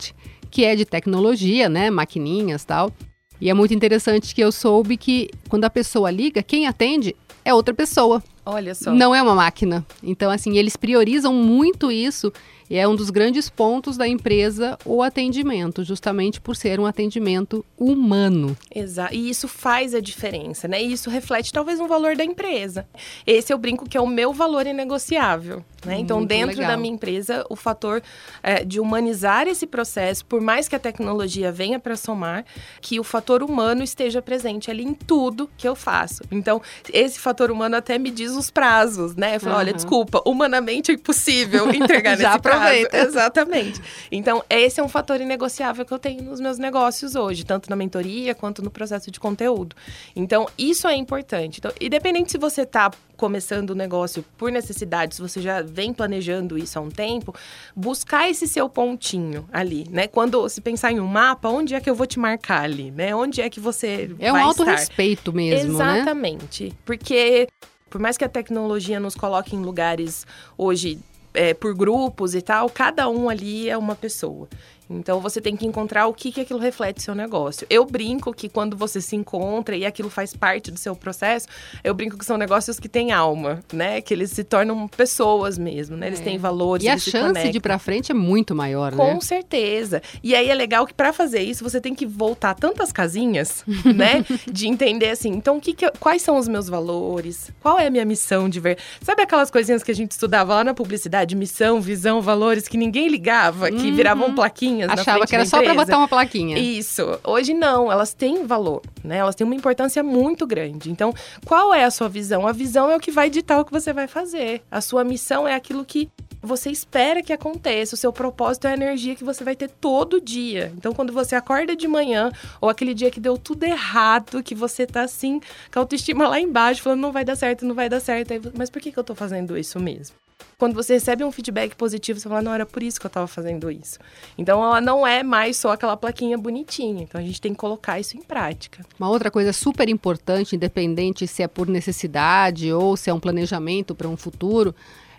que 0.50 0.64
é 0.64 0.76
de 0.76 0.84
tecnologia, 0.84 1.68
né? 1.68 1.90
Maquininhas 1.90 2.64
tal. 2.64 2.92
E 3.40 3.50
é 3.50 3.54
muito 3.54 3.74
interessante 3.74 4.34
que 4.34 4.40
eu 4.40 4.52
soube 4.52 4.96
que 4.96 5.28
quando 5.48 5.64
a 5.64 5.70
pessoa 5.70 6.10
liga, 6.10 6.42
quem 6.42 6.66
atende 6.66 7.16
é 7.44 7.52
outra 7.52 7.74
pessoa. 7.74 8.22
Olha 8.44 8.74
só. 8.74 8.92
Não 8.92 9.14
é 9.14 9.22
uma 9.22 9.34
máquina. 9.34 9.84
Então, 10.02 10.30
assim, 10.30 10.56
eles 10.58 10.76
priorizam 10.76 11.32
muito 11.32 11.90
isso 11.90 12.32
e 12.68 12.76
é 12.76 12.86
um 12.88 12.96
dos 12.96 13.10
grandes 13.10 13.50
pontos 13.50 13.96
da 13.96 14.08
empresa 14.08 14.78
o 14.84 15.02
atendimento, 15.02 15.84
justamente 15.84 16.40
por 16.40 16.56
ser 16.56 16.80
um 16.80 16.86
atendimento 16.86 17.64
humano. 17.78 18.56
Exato. 18.74 19.14
E 19.14 19.28
isso 19.28 19.46
faz 19.46 19.94
a 19.94 20.00
diferença, 20.00 20.66
né? 20.66 20.82
E 20.82 20.92
isso 20.92 21.10
reflete 21.10 21.52
talvez 21.52 21.78
um 21.80 21.86
valor 21.86 22.16
da 22.16 22.24
empresa. 22.24 22.86
Esse 23.26 23.52
eu 23.52 23.58
brinco 23.58 23.88
que 23.88 23.96
é 23.96 24.00
o 24.00 24.06
meu 24.06 24.32
valor 24.32 24.66
inegociável. 24.66 25.64
Né? 25.84 25.98
Então, 25.98 26.18
Muito 26.18 26.28
dentro 26.28 26.56
legal. 26.56 26.70
da 26.70 26.76
minha 26.76 26.94
empresa, 26.94 27.44
o 27.48 27.56
fator 27.56 28.02
é, 28.42 28.64
de 28.64 28.78
humanizar 28.78 29.48
esse 29.48 29.66
processo, 29.66 30.24
por 30.24 30.40
mais 30.40 30.68
que 30.68 30.76
a 30.76 30.78
tecnologia 30.78 31.50
venha 31.50 31.78
para 31.80 31.96
somar, 31.96 32.44
que 32.80 33.00
o 33.00 33.04
fator 33.04 33.42
humano 33.42 33.82
esteja 33.82 34.22
presente 34.22 34.70
ali 34.70 34.84
em 34.84 34.94
tudo 34.94 35.50
que 35.56 35.66
eu 35.66 35.74
faço. 35.74 36.22
Então, 36.30 36.62
esse 36.92 37.18
fator 37.18 37.50
humano 37.50 37.76
até 37.76 37.98
me 37.98 38.10
diz 38.10 38.32
os 38.32 38.50
prazos, 38.50 39.16
né? 39.16 39.36
Eu 39.36 39.40
falo, 39.40 39.56
olha, 39.56 39.70
Aham. 39.70 39.76
desculpa, 39.76 40.22
humanamente 40.24 40.92
é 40.92 40.94
impossível 40.94 41.68
entregar 41.74 42.16
Já 42.18 42.30
nesse 42.30 42.40
prazo. 42.42 42.58
aproveita. 42.58 42.96
Exatamente. 43.02 43.80
Então, 44.10 44.44
esse 44.48 44.80
é 44.80 44.82
um 44.84 44.88
fator 44.88 45.20
inegociável 45.20 45.84
que 45.84 45.92
eu 45.92 45.98
tenho 45.98 46.22
nos 46.22 46.40
meus 46.40 46.58
negócios 46.58 47.14
hoje, 47.16 47.44
tanto 47.44 47.68
na 47.68 47.74
mentoria 47.76 48.34
quanto 48.34 48.62
no 48.62 48.70
processo 48.70 49.10
de 49.10 49.18
conteúdo. 49.18 49.74
Então, 50.14 50.48
isso 50.56 50.86
é 50.86 50.94
importante. 50.94 51.58
Então, 51.58 51.72
independente 51.80 52.30
se 52.30 52.38
você 52.38 52.62
está 52.62 52.90
começando 53.22 53.70
o 53.70 53.74
negócio 53.76 54.24
por 54.36 54.50
necessidade, 54.50 55.14
se 55.14 55.22
você 55.22 55.40
já 55.40 55.62
vem 55.62 55.94
planejando 55.94 56.58
isso 56.58 56.76
há 56.76 56.82
um 56.82 56.90
tempo, 56.90 57.32
buscar 57.74 58.28
esse 58.28 58.48
seu 58.48 58.68
pontinho 58.68 59.48
ali, 59.52 59.86
né? 59.88 60.08
Quando 60.08 60.48
se 60.48 60.60
pensar 60.60 60.90
em 60.90 60.98
um 60.98 61.06
mapa, 61.06 61.48
onde 61.48 61.72
é 61.72 61.80
que 61.80 61.88
eu 61.88 61.94
vou 61.94 62.04
te 62.04 62.18
marcar 62.18 62.64
ali, 62.64 62.90
né? 62.90 63.14
Onde 63.14 63.40
é 63.40 63.48
que 63.48 63.60
você 63.60 64.10
É 64.18 64.32
um 64.32 64.50
estar? 64.50 64.72
respeito 64.72 65.32
mesmo, 65.32 65.78
né? 65.78 65.98
Exatamente. 66.00 66.74
Porque 66.84 67.46
por 67.88 68.00
mais 68.00 68.18
que 68.18 68.24
a 68.24 68.28
tecnologia 68.28 68.98
nos 68.98 69.14
coloque 69.14 69.54
em 69.54 69.60
lugares 69.62 70.26
hoje 70.58 70.98
é, 71.32 71.54
por 71.54 71.74
grupos 71.76 72.34
e 72.34 72.42
tal, 72.42 72.68
cada 72.68 73.08
um 73.08 73.28
ali 73.28 73.70
é 73.70 73.78
uma 73.78 73.94
pessoa. 73.94 74.48
Então 74.90 75.20
você 75.20 75.40
tem 75.40 75.56
que 75.56 75.64
encontrar 75.66 76.06
o 76.06 76.12
que, 76.14 76.30
que 76.32 76.40
aquilo 76.40 76.58
reflete 76.58 77.02
seu 77.02 77.14
negócio. 77.14 77.66
Eu 77.70 77.84
brinco 77.86 78.32
que 78.34 78.48
quando 78.48 78.76
você 78.76 79.00
se 79.00 79.16
encontra 79.16 79.74
e 79.76 79.86
aquilo 79.86 80.10
faz 80.10 80.34
parte 80.34 80.70
do 80.70 80.78
seu 80.78 80.94
processo, 80.94 81.46
eu 81.82 81.94
brinco 81.94 82.18
que 82.18 82.24
são 82.24 82.36
negócios 82.36 82.78
que 82.78 82.88
têm 82.88 83.12
alma, 83.12 83.60
né? 83.72 84.00
Que 84.00 84.12
eles 84.12 84.30
se 84.30 84.44
tornam 84.44 84.86
pessoas 84.88 85.56
mesmo, 85.56 85.96
né? 85.96 86.08
Eles 86.08 86.20
têm 86.20 86.36
valores, 86.38 86.84
É. 86.84 86.88
E 86.88 86.90
a 86.90 86.98
chance 86.98 87.48
de 87.50 87.56
ir 87.58 87.60
pra 87.60 87.78
frente 87.78 88.12
é 88.12 88.14
muito 88.14 88.54
maior, 88.54 88.92
Com 88.94 89.14
né? 89.14 89.20
certeza. 89.20 90.02
E 90.22 90.34
aí 90.34 90.50
é 90.50 90.54
legal 90.54 90.86
que 90.86 90.92
para 90.94 91.12
fazer 91.12 91.40
isso 91.40 91.62
você 91.64 91.80
tem 91.80 91.94
que 91.94 92.04
voltar 92.04 92.54
tantas 92.54 92.92
casinhas, 92.92 93.64
né? 93.94 94.24
De 94.50 94.66
entender 94.68 95.10
assim, 95.10 95.30
então 95.30 95.58
que 95.60 95.72
que 95.72 95.86
eu- 95.86 95.92
quais 95.98 96.22
são 96.22 96.36
os 96.36 96.48
meus 96.48 96.68
valores? 96.68 97.50
Qual 97.62 97.78
é 97.78 97.86
a 97.86 97.90
minha 97.90 98.04
missão 98.04 98.48
de 98.48 98.60
ver? 98.60 98.78
Sabe 99.00 99.22
aquelas 99.22 99.50
coisinhas 99.50 99.82
que 99.82 99.90
a 99.90 99.94
gente 99.94 100.10
estudava 100.12 100.54
lá 100.54 100.64
na 100.64 100.74
publicidade, 100.74 101.34
missão, 101.34 101.80
visão, 101.80 102.20
valores 102.20 102.68
que 102.68 102.76
ninguém 102.76 103.08
ligava, 103.08 103.70
que 103.70 103.90
viravam 103.92 104.34
plaquinhas 104.34 104.71
Uhum. 104.76 104.86
Achava 104.88 105.26
que 105.26 105.34
era 105.34 105.44
só 105.44 105.58
pra 105.58 105.72
empresa? 105.72 105.84
botar 105.84 105.98
uma 105.98 106.08
plaquinha. 106.08 106.58
Isso. 106.58 107.18
Hoje 107.24 107.54
não, 107.54 107.90
elas 107.90 108.14
têm 108.14 108.46
valor, 108.46 108.82
né? 109.02 109.18
Elas 109.18 109.34
têm 109.34 109.44
uma 109.44 109.54
importância 109.54 110.02
muito 110.02 110.46
grande. 110.46 110.90
Então, 110.90 111.14
qual 111.44 111.74
é 111.74 111.84
a 111.84 111.90
sua 111.90 112.08
visão? 112.08 112.46
A 112.46 112.52
visão 112.52 112.90
é 112.90 112.96
o 112.96 113.00
que 113.00 113.10
vai 113.10 113.28
ditar 113.28 113.60
o 113.60 113.64
que 113.64 113.72
você 113.72 113.92
vai 113.92 114.06
fazer. 114.06 114.62
A 114.70 114.80
sua 114.80 115.04
missão 115.04 115.46
é 115.46 115.54
aquilo 115.54 115.84
que 115.84 116.08
você 116.42 116.70
espera 116.70 117.22
que 117.22 117.32
aconteça. 117.32 117.94
O 117.94 117.98
seu 117.98 118.12
propósito 118.12 118.66
é 118.66 118.70
a 118.70 118.74
energia 118.74 119.14
que 119.14 119.24
você 119.24 119.44
vai 119.44 119.54
ter 119.54 119.70
todo 119.70 120.20
dia. 120.20 120.72
Então, 120.76 120.92
quando 120.92 121.12
você 121.12 121.36
acorda 121.36 121.76
de 121.76 121.86
manhã, 121.86 122.32
ou 122.60 122.68
aquele 122.68 122.92
dia 122.92 123.10
que 123.10 123.20
deu 123.20 123.38
tudo 123.38 123.62
errado, 123.64 124.42
que 124.42 124.54
você 124.54 124.86
tá 124.86 125.02
assim, 125.02 125.40
com 125.72 125.78
a 125.78 125.82
autoestima 125.82 126.26
lá 126.26 126.40
embaixo, 126.40 126.82
falando 126.82 127.00
não 127.00 127.12
vai 127.12 127.24
dar 127.24 127.36
certo, 127.36 127.64
não 127.64 127.74
vai 127.74 127.88
dar 127.88 128.00
certo. 128.00 128.32
Aí, 128.32 128.40
mas 128.56 128.68
por 128.68 128.82
que, 128.82 128.90
que 128.90 128.98
eu 128.98 129.04
tô 129.04 129.14
fazendo 129.14 129.56
isso 129.56 129.78
mesmo? 129.78 130.16
Quando 130.58 130.74
você 130.74 130.94
recebe 130.94 131.24
um 131.24 131.32
feedback 131.32 131.74
positivo, 131.74 132.20
você 132.20 132.28
fala, 132.28 132.42
não, 132.42 132.54
era 132.54 132.64
por 132.64 132.82
isso 132.82 133.00
que 133.00 133.06
eu 133.06 133.10
tava 133.10 133.26
fazendo 133.26 133.70
isso. 133.70 133.98
Então, 134.38 134.62
ela 134.62 134.80
não 134.80 135.06
é 135.06 135.22
mais 135.22 135.56
só 135.56 135.72
aquela 135.72 135.96
plaquinha 135.96 136.38
bonitinha. 136.38 137.02
Então, 137.02 137.20
a 137.20 137.24
gente 137.24 137.40
tem 137.40 137.52
que 137.52 137.58
colocar 137.58 137.98
isso 137.98 138.16
em 138.16 138.22
prática. 138.22 138.84
Uma 138.98 139.08
outra 139.08 139.30
coisa 139.30 139.52
super 139.52 139.88
importante, 139.88 140.56
independente 140.56 141.26
se 141.26 141.42
é 141.42 141.48
por 141.48 141.66
necessidade 141.66 142.72
ou 142.72 142.96
se 142.96 143.10
é 143.10 143.14
um 143.14 143.20
planejamento 143.20 143.94
para 143.94 144.08
um 144.08 144.16
futuro, 144.16 144.74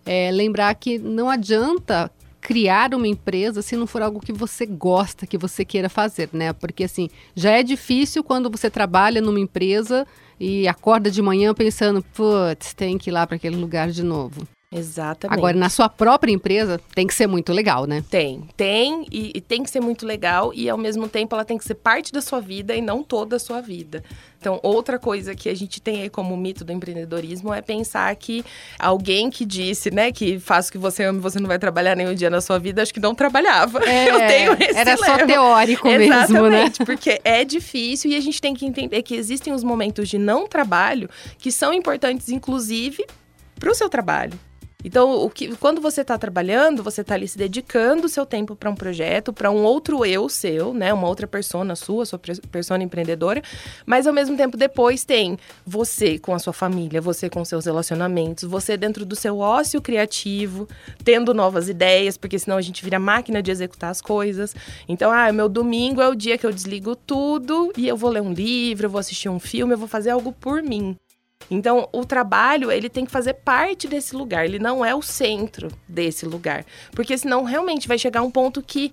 é 0.06 0.32
lembrar 0.32 0.74
que 0.76 0.98
não 0.98 1.30
adianta 1.30 2.12
criar 2.44 2.94
uma 2.94 3.08
empresa 3.08 3.62
se 3.62 3.76
não 3.76 3.88
for 3.88 4.02
algo 4.02 4.20
que 4.20 4.34
você 4.34 4.66
gosta, 4.66 5.26
que 5.26 5.38
você 5.38 5.64
queira 5.64 5.88
fazer, 5.88 6.30
né? 6.34 6.52
Porque 6.52 6.84
assim, 6.84 7.10
já 7.34 7.52
é 7.52 7.64
difícil 7.64 8.24
quando 8.24 8.50
você 8.50 8.70
trabalha 8.70 9.22
numa 9.22 9.40
empresa 9.40 10.06
e 10.40 10.68
acorda 10.68 11.10
de 11.10 11.22
manhã 11.22 11.54
pensando, 11.54 12.04
putz, 12.14 12.74
tem 12.74 12.98
que 12.98 13.10
ir 13.10 13.14
lá 13.14 13.26
para 13.26 13.38
aquele 13.38 13.56
lugar 13.56 13.90
de 13.90 14.04
novo. 14.04 14.46
Exatamente. 14.74 15.38
Agora, 15.38 15.56
na 15.56 15.70
sua 15.70 15.88
própria 15.88 16.32
empresa, 16.32 16.80
tem 16.96 17.06
que 17.06 17.14
ser 17.14 17.28
muito 17.28 17.54
legal, 17.54 17.86
né? 17.86 18.04
Tem, 18.10 18.48
tem 18.58 19.06
e, 19.12 19.32
e 19.36 19.42
tem 19.42 19.64
que 19.64 19.70
ser 19.70 19.80
muito 19.80 20.06
legal 20.06 20.52
e 20.54 20.70
ao 20.70 20.78
mesmo 20.78 21.08
tempo 21.08 21.36
ela 21.36 21.46
tem 21.46 21.58
que 21.58 21.64
ser 21.64 21.76
parte 21.76 22.12
da 22.12 22.22
sua 22.22 22.40
vida 22.40 22.76
e 22.76 22.82
não 22.82 23.04
toda 23.04 23.36
a 23.36 23.40
sua 23.40 23.62
vida. 23.62 24.04
Então, 24.40 24.60
outra 24.62 25.00
coisa 25.00 25.34
que 25.34 25.48
a 25.48 25.56
gente 25.56 25.82
tem 25.82 26.02
aí 26.02 26.10
como 26.10 26.36
mito 26.36 26.66
do 26.66 26.72
empreendedorismo 26.74 27.54
é 27.54 27.62
pensar 27.62 28.14
que 28.18 28.44
alguém 28.78 29.30
que 29.30 29.46
disse, 29.46 29.90
né, 29.90 30.12
que 30.12 30.38
faça 30.38 30.68
o 30.68 30.72
que 30.74 30.78
você 30.78 31.04
ama 31.06 31.22
você 31.22 31.40
não 31.40 31.48
vai 31.48 31.58
trabalhar 31.58 31.96
nenhum 31.96 32.14
dia 32.14 32.30
na 32.30 32.42
sua 32.42 32.60
vida, 32.60 32.82
acho 32.82 32.94
que 32.94 33.00
não 33.00 33.16
trabalhava. 33.16 33.80
Eu 33.88 34.18
tenho 34.28 34.54
esse 34.54 34.78
É, 34.78 34.82
era 34.82 34.98
só 34.98 35.16
lema. 35.16 35.28
teórico 35.28 35.88
mesmo, 35.88 36.10
né? 36.10 36.24
Exatamente, 36.26 36.84
porque 36.84 37.22
é 37.24 37.46
difícil 37.46 38.12
e 38.12 38.18
a 38.18 38.20
gente 38.20 38.42
tem 38.42 38.54
que 38.54 38.66
entender 38.66 39.02
que 39.04 39.16
existem 39.16 39.54
os 39.54 39.64
momentos 39.64 40.10
de 40.10 40.18
não 40.18 40.46
trabalho 40.46 41.10
que 41.38 41.50
são 41.50 41.72
importantes, 41.72 42.28
inclusive, 42.28 43.06
para 43.58 43.72
o 43.72 43.76
seu 43.76 43.88
trabalho. 43.88 44.38
Então, 44.84 45.24
o 45.24 45.30
que, 45.30 45.56
quando 45.56 45.80
você 45.80 46.02
está 46.02 46.18
trabalhando, 46.18 46.84
você 46.84 47.02
está 47.02 47.16
ali 47.16 47.28
se 47.28 47.38
dedicando 47.38 48.06
o 48.06 48.10
seu 48.10 48.26
tempo 48.26 48.56
para 48.56 48.70
um 48.70 48.76
projeto, 48.76 49.32
para 49.32 49.50
um 49.50 49.64
outro 49.64 50.06
eu 50.06 50.28
seu, 50.28 50.74
né? 50.74 50.94
Uma 50.94 51.08
outra 51.08 51.26
persona 51.26 51.76
sua, 51.76 52.06
sua 52.06 52.20
pers- 52.20 52.40
persona 52.40 52.84
empreendedora. 52.84 53.42
Mas, 53.86 54.06
ao 54.08 54.14
mesmo 54.14 54.36
tempo, 54.36 54.58
depois 54.58 55.04
tem 55.04 55.38
você 55.66 56.20
com 56.20 56.34
a 56.34 56.40
sua 56.40 56.54
família, 56.54 57.00
você 57.00 57.30
com 57.30 57.44
seus 57.46 57.66
relacionamentos, 57.66 58.44
você 58.44 58.76
dentro 58.76 59.06
do 59.06 59.16
seu 59.16 59.40
ócio 59.40 59.82
criativo, 59.82 60.68
tendo 61.04 61.34
novas 61.34 61.70
ideias, 61.70 62.18
porque 62.18 62.38
senão 62.38 62.58
a 62.58 62.62
gente 62.62 62.84
vira 62.84 63.00
máquina 63.00 63.42
de 63.42 63.52
executar 63.52 63.90
as 63.90 64.02
coisas. 64.02 64.56
Então, 64.88 65.12
ah, 65.12 65.32
meu 65.32 65.48
domingo 65.48 66.02
é 66.02 66.10
o 66.10 66.16
dia 66.16 66.38
que 66.38 66.46
eu 66.46 66.52
desligo 66.52 66.96
tudo 66.96 67.72
e 67.78 67.88
eu 67.88 67.96
vou 67.96 68.10
ler 68.10 68.22
um 68.22 68.34
livro, 68.34 68.86
eu 68.86 68.90
vou 68.90 69.00
assistir 69.00 69.30
um 69.30 69.40
filme, 69.40 69.74
eu 69.74 69.78
vou 69.78 69.88
fazer 69.88 70.10
algo 70.10 70.32
por 70.34 70.62
mim. 70.62 70.96
Então, 71.50 71.88
o 71.92 72.06
trabalho, 72.06 72.72
ele 72.72 72.90
tem 72.90 73.06
que 73.06 73.12
fazer 73.12 73.34
parte 73.34 73.88
desse 73.88 74.16
lugar, 74.16 74.46
ele 74.46 74.60
não 74.60 74.84
é 74.84 74.94
o 74.94 75.02
centro 75.02 75.70
desse 75.88 76.26
lugar. 76.26 76.66
Porque 76.92 77.18
senão 77.18 77.44
realmente 77.44 77.88
vai 77.88 77.98
chegar 77.98 78.22
um 78.22 78.32
ponto 78.32 78.62
que 78.62 78.92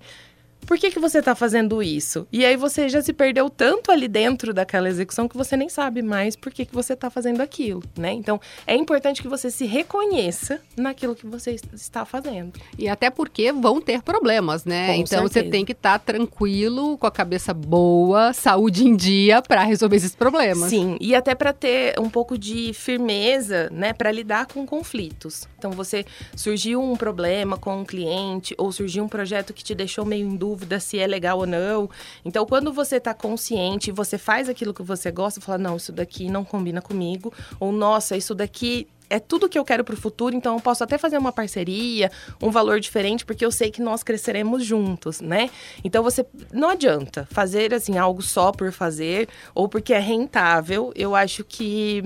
por 0.65 0.77
que, 0.77 0.91
que 0.91 0.99
você 0.99 1.19
está 1.19 1.35
fazendo 1.35 1.81
isso? 1.81 2.27
E 2.31 2.45
aí 2.45 2.55
você 2.55 2.87
já 2.87 3.01
se 3.01 3.13
perdeu 3.13 3.49
tanto 3.49 3.91
ali 3.91 4.07
dentro 4.07 4.53
daquela 4.53 4.87
execução 4.87 5.27
que 5.27 5.35
você 5.35 5.57
nem 5.57 5.69
sabe 5.69 6.01
mais 6.01 6.35
por 6.35 6.51
que, 6.51 6.65
que 6.65 6.73
você 6.73 6.93
está 6.93 7.09
fazendo 7.09 7.41
aquilo, 7.41 7.83
né? 7.97 8.13
Então, 8.13 8.39
é 8.65 8.75
importante 8.75 9.21
que 9.21 9.27
você 9.27 9.51
se 9.51 9.65
reconheça 9.65 10.61
naquilo 10.77 11.15
que 11.15 11.25
você 11.25 11.57
está 11.73 12.05
fazendo. 12.05 12.53
E 12.77 12.87
até 12.87 13.09
porque 13.09 13.51
vão 13.51 13.81
ter 13.81 14.01
problemas, 14.01 14.63
né? 14.63 14.87
Com 14.87 14.93
então 15.01 15.21
você 15.23 15.33
certeza. 15.33 15.51
tem 15.51 15.65
que 15.65 15.73
estar 15.73 15.99
tranquilo, 15.99 16.97
com 16.97 17.07
a 17.07 17.11
cabeça 17.11 17.53
boa, 17.53 18.33
saúde 18.33 18.87
em 18.87 18.95
dia 18.95 19.41
para 19.41 19.63
resolver 19.63 19.97
esses 19.97 20.15
problemas. 20.15 20.69
Sim, 20.69 20.97
e 21.01 21.13
até 21.15 21.35
para 21.35 21.53
ter 21.53 21.99
um 21.99 22.09
pouco 22.09 22.37
de 22.37 22.73
firmeza, 22.73 23.69
né, 23.71 23.93
para 23.93 24.11
lidar 24.11 24.47
com 24.47 24.65
conflitos. 24.65 25.47
Então, 25.57 25.71
você 25.71 26.05
surgiu 26.35 26.81
um 26.81 26.95
problema 26.95 27.57
com 27.57 27.81
um 27.81 27.85
cliente 27.85 28.55
ou 28.57 28.71
surgiu 28.71 29.03
um 29.03 29.07
projeto 29.07 29.53
que 29.53 29.63
te 29.63 29.75
deixou 29.75 30.05
meio 30.05 30.27
em 30.27 30.35
dúvida 30.35 30.50
se 30.79 30.99
é 30.99 31.07
legal 31.07 31.39
ou 31.39 31.45
não. 31.45 31.89
Então, 32.23 32.45
quando 32.45 32.71
você 32.71 32.97
está 32.97 33.13
consciente 33.13 33.89
e 33.89 33.93
você 33.93 34.17
faz 34.17 34.49
aquilo 34.49 34.73
que 34.73 34.83
você 34.83 35.11
gosta, 35.11 35.41
fala: 35.41 35.57
"Não, 35.57 35.77
isso 35.77 35.91
daqui 35.91 36.29
não 36.29 36.43
combina 36.43 36.81
comigo", 36.81 37.33
ou 37.59 37.71
"Nossa, 37.71 38.15
isso 38.15 38.33
daqui 38.33 38.87
é 39.11 39.19
tudo 39.19 39.49
que 39.49 39.59
eu 39.59 39.65
quero 39.65 39.83
para 39.83 39.93
o 39.93 39.97
futuro, 39.97 40.33
então 40.33 40.55
eu 40.55 40.61
posso 40.61 40.83
até 40.83 40.97
fazer 40.97 41.17
uma 41.17 41.33
parceria, 41.33 42.09
um 42.41 42.49
valor 42.49 42.79
diferente, 42.79 43.25
porque 43.25 43.45
eu 43.45 43.51
sei 43.51 43.69
que 43.69 43.81
nós 43.81 44.03
cresceremos 44.03 44.63
juntos, 44.63 45.19
né? 45.19 45.49
Então 45.83 46.01
você 46.01 46.25
não 46.53 46.69
adianta 46.69 47.27
fazer 47.29 47.73
assim 47.73 47.97
algo 47.97 48.21
só 48.21 48.53
por 48.53 48.71
fazer 48.71 49.27
ou 49.53 49.67
porque 49.67 49.93
é 49.93 49.99
rentável. 49.99 50.93
Eu 50.95 51.13
acho 51.13 51.43
que 51.43 52.05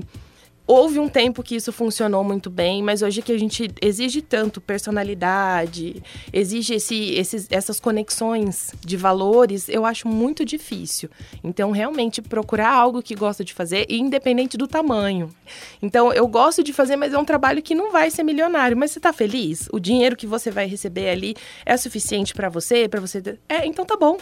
Houve 0.67 0.99
um 0.99 1.07
tempo 1.07 1.43
que 1.43 1.55
isso 1.55 1.71
funcionou 1.71 2.23
muito 2.23 2.49
bem, 2.49 2.81
mas 2.81 3.01
hoje 3.01 3.21
que 3.21 3.31
a 3.31 3.37
gente 3.37 3.69
exige 3.81 4.21
tanto 4.21 4.59
personalidade, 4.59 6.01
exige 6.33 6.73
esse, 6.73 7.11
esses, 7.11 7.47
essas 7.51 7.79
conexões 7.79 8.71
de 8.83 8.97
valores, 8.97 9.69
eu 9.69 9.85
acho 9.85 10.07
muito 10.07 10.43
difícil. 10.43 11.09
Então, 11.43 11.69
realmente, 11.69 12.21
procurar 12.21 12.71
algo 12.71 13.03
que 13.03 13.13
gosta 13.13 13.43
de 13.43 13.53
fazer, 13.53 13.85
independente 13.89 14.57
do 14.57 14.67
tamanho. 14.67 15.29
Então, 15.81 16.11
eu 16.11 16.27
gosto 16.27 16.63
de 16.63 16.73
fazer, 16.73 16.95
mas 16.95 17.13
é 17.13 17.17
um 17.17 17.25
trabalho 17.25 17.61
que 17.61 17.75
não 17.75 17.91
vai 17.91 18.09
ser 18.09 18.23
milionário. 18.23 18.75
Mas 18.75 18.91
você 18.91 18.99
está 18.99 19.13
feliz? 19.13 19.69
O 19.71 19.79
dinheiro 19.79 20.15
que 20.15 20.25
você 20.25 20.49
vai 20.49 20.65
receber 20.65 21.09
ali 21.09 21.35
é 21.65 21.77
suficiente 21.77 22.33
para 22.33 22.49
você? 22.49 22.87
para 22.95 22.99
você. 22.99 23.37
É, 23.49 23.65
então 23.65 23.85
tá 23.85 23.97
bom. 23.97 24.17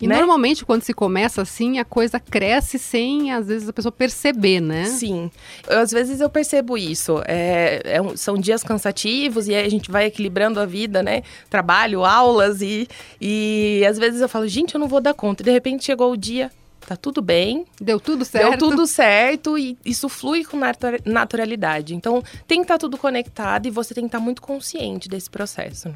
E 0.00 0.06
né? 0.06 0.16
normalmente, 0.16 0.64
quando 0.64 0.82
se 0.82 0.94
começa 0.94 1.42
assim, 1.42 1.78
a 1.78 1.84
coisa 1.84 2.20
cresce 2.20 2.78
sem, 2.78 3.32
às 3.32 3.48
vezes, 3.48 3.68
a 3.68 3.72
pessoa 3.72 3.90
perceber, 3.90 4.60
né? 4.60 4.84
Sim. 4.84 5.30
Eu, 5.68 5.80
às 5.80 5.90
vezes 5.90 6.20
eu 6.20 6.30
percebo 6.30 6.78
isso. 6.78 7.20
É, 7.26 7.82
é 7.84 8.02
um, 8.02 8.16
são 8.16 8.36
dias 8.36 8.62
cansativos 8.62 9.48
e 9.48 9.54
a 9.54 9.68
gente 9.68 9.90
vai 9.90 10.06
equilibrando 10.06 10.60
a 10.60 10.66
vida, 10.66 11.02
né? 11.02 11.22
Trabalho, 11.50 12.04
aulas 12.04 12.62
e, 12.62 12.88
e 13.20 13.84
às 13.88 13.98
vezes 13.98 14.20
eu 14.20 14.28
falo, 14.28 14.46
gente, 14.46 14.74
eu 14.74 14.80
não 14.80 14.88
vou 14.88 15.00
dar 15.00 15.14
conta. 15.14 15.42
E 15.42 15.44
de 15.44 15.50
repente 15.50 15.84
chegou 15.84 16.12
o 16.12 16.16
dia, 16.16 16.50
tá 16.86 16.96
tudo 16.96 17.20
bem. 17.20 17.66
Deu 17.80 17.98
tudo 17.98 18.24
certo. 18.24 18.50
Deu 18.50 18.58
tudo 18.58 18.86
certo 18.86 19.58
e 19.58 19.76
isso 19.84 20.08
flui 20.08 20.44
com 20.44 20.58
naturalidade. 21.04 21.94
Então, 21.94 22.22
tem 22.46 22.60
que 22.60 22.64
estar 22.64 22.74
tá 22.74 22.78
tudo 22.78 22.96
conectado 22.96 23.66
e 23.66 23.70
você 23.70 23.94
tem 23.94 24.04
que 24.04 24.08
estar 24.08 24.18
tá 24.18 24.24
muito 24.24 24.40
consciente 24.40 25.08
desse 25.08 25.28
processo. 25.28 25.88
Né? 25.88 25.94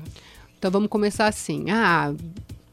Então, 0.58 0.70
vamos 0.70 0.88
começar 0.88 1.26
assim. 1.26 1.70
Ah, 1.70 2.12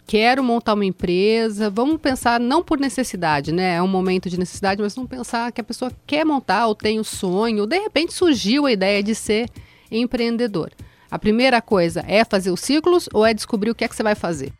quero 0.10 0.44
montar 0.44 0.74
uma 0.74 0.86
empresa, 0.86 1.70
vamos 1.70 2.02
pensar 2.02 2.40
não 2.40 2.64
por 2.64 2.80
necessidade, 2.80 3.52
né? 3.52 3.76
É 3.76 3.82
um 3.84 3.88
momento 3.88 4.28
de 4.28 4.40
necessidade, 4.40 4.82
mas 4.82 4.96
vamos 4.96 5.08
pensar 5.08 5.52
que 5.52 5.62
a 5.62 5.64
pessoa 5.64 5.92
quer 6.08 6.26
montar 6.26 6.66
ou 6.66 6.74
tem 6.74 7.00
o 7.00 7.04
sonho, 7.04 7.62
ou 7.62 7.68
de 7.68 7.78
repente 7.78 8.12
surgiu 8.12 8.66
a 8.66 8.72
ideia 8.72 9.04
de 9.04 9.14
ser 9.14 9.48
empreendedor. 9.92 10.72
A 11.12 11.20
primeira 11.20 11.62
coisa 11.62 12.04
é 12.08 12.26
fazer 12.26 12.50
os 12.50 12.60
ciclos 12.60 13.08
ou 13.14 13.24
é 13.24 13.36
descobrir 13.36 13.70
o 13.70 13.76
que 13.76 13.84
é 13.84 13.88
que 13.88 13.96
você 13.96 14.02
vai 14.02 14.16
fazer? 14.16 14.52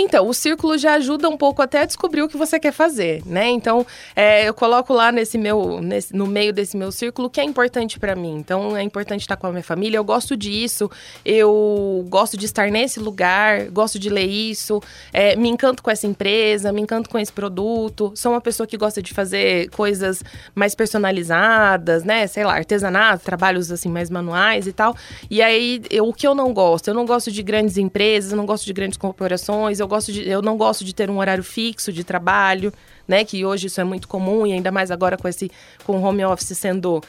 Então, 0.00 0.28
o 0.28 0.32
círculo 0.32 0.78
já 0.78 0.94
ajuda 0.94 1.28
um 1.28 1.36
pouco 1.36 1.60
até 1.60 1.80
a 1.82 1.84
descobrir 1.84 2.22
o 2.22 2.28
que 2.28 2.36
você 2.36 2.60
quer 2.60 2.70
fazer, 2.70 3.20
né? 3.26 3.48
Então, 3.48 3.84
é, 4.14 4.48
eu 4.48 4.54
coloco 4.54 4.94
lá 4.94 5.10
nesse 5.10 5.36
meu, 5.36 5.80
nesse, 5.80 6.14
no 6.14 6.24
meio 6.24 6.52
desse 6.52 6.76
meu 6.76 6.92
círculo 6.92 7.26
o 7.26 7.30
que 7.30 7.40
é 7.40 7.44
importante 7.44 7.98
para 7.98 8.14
mim. 8.14 8.36
Então, 8.36 8.76
é 8.76 8.82
importante 8.84 9.22
estar 9.22 9.36
com 9.36 9.48
a 9.48 9.50
minha 9.50 9.62
família. 9.64 9.98
Eu 9.98 10.04
gosto 10.04 10.36
disso. 10.36 10.88
Eu 11.24 12.06
gosto 12.08 12.36
de 12.36 12.46
estar 12.46 12.70
nesse 12.70 13.00
lugar. 13.00 13.70
Gosto 13.70 13.98
de 13.98 14.08
ler 14.08 14.26
isso. 14.26 14.80
É, 15.12 15.34
me 15.34 15.48
encanto 15.48 15.82
com 15.82 15.90
essa 15.90 16.06
empresa. 16.06 16.72
Me 16.72 16.80
encanto 16.80 17.10
com 17.10 17.18
esse 17.18 17.32
produto. 17.32 18.12
Sou 18.14 18.30
uma 18.30 18.40
pessoa 18.40 18.68
que 18.68 18.76
gosta 18.76 19.02
de 19.02 19.12
fazer 19.12 19.68
coisas 19.70 20.22
mais 20.54 20.76
personalizadas, 20.76 22.04
né? 22.04 22.28
Sei 22.28 22.44
lá, 22.44 22.54
artesanato, 22.54 23.24
trabalhos 23.24 23.72
assim 23.72 23.88
mais 23.88 24.10
manuais 24.10 24.68
e 24.68 24.72
tal. 24.72 24.94
E 25.28 25.42
aí, 25.42 25.82
eu, 25.90 26.06
o 26.06 26.12
que 26.12 26.24
eu 26.24 26.36
não 26.36 26.54
gosto? 26.54 26.86
Eu 26.86 26.94
não 26.94 27.04
gosto 27.04 27.32
de 27.32 27.42
grandes 27.42 27.76
empresas. 27.76 28.30
Eu 28.30 28.36
não 28.36 28.46
gosto 28.46 28.64
de 28.64 28.72
grandes 28.72 28.96
corporações. 28.96 29.80
Eu 29.80 29.87
eu 29.88 29.96
gosto 29.96 30.12
de, 30.12 30.28
eu 30.28 30.42
não 30.42 30.56
gosto 30.56 30.84
de 30.84 30.94
ter 30.94 31.10
um 31.10 31.18
horário 31.18 31.42
fixo 31.42 31.90
de 31.90 32.04
trabalho, 32.04 32.72
né? 33.06 33.24
Que 33.24 33.44
hoje 33.44 33.66
isso 33.68 33.80
é 33.80 33.84
muito 33.84 34.06
comum 34.06 34.46
e 34.46 34.52
ainda 34.52 34.70
mais 34.70 34.90
agora 34.90 35.16
com 35.16 35.26
esse 35.26 35.50
com 35.84 35.96
o 35.96 36.02
home 36.02 36.24
office 36.24 36.56
sendo 36.56 37.02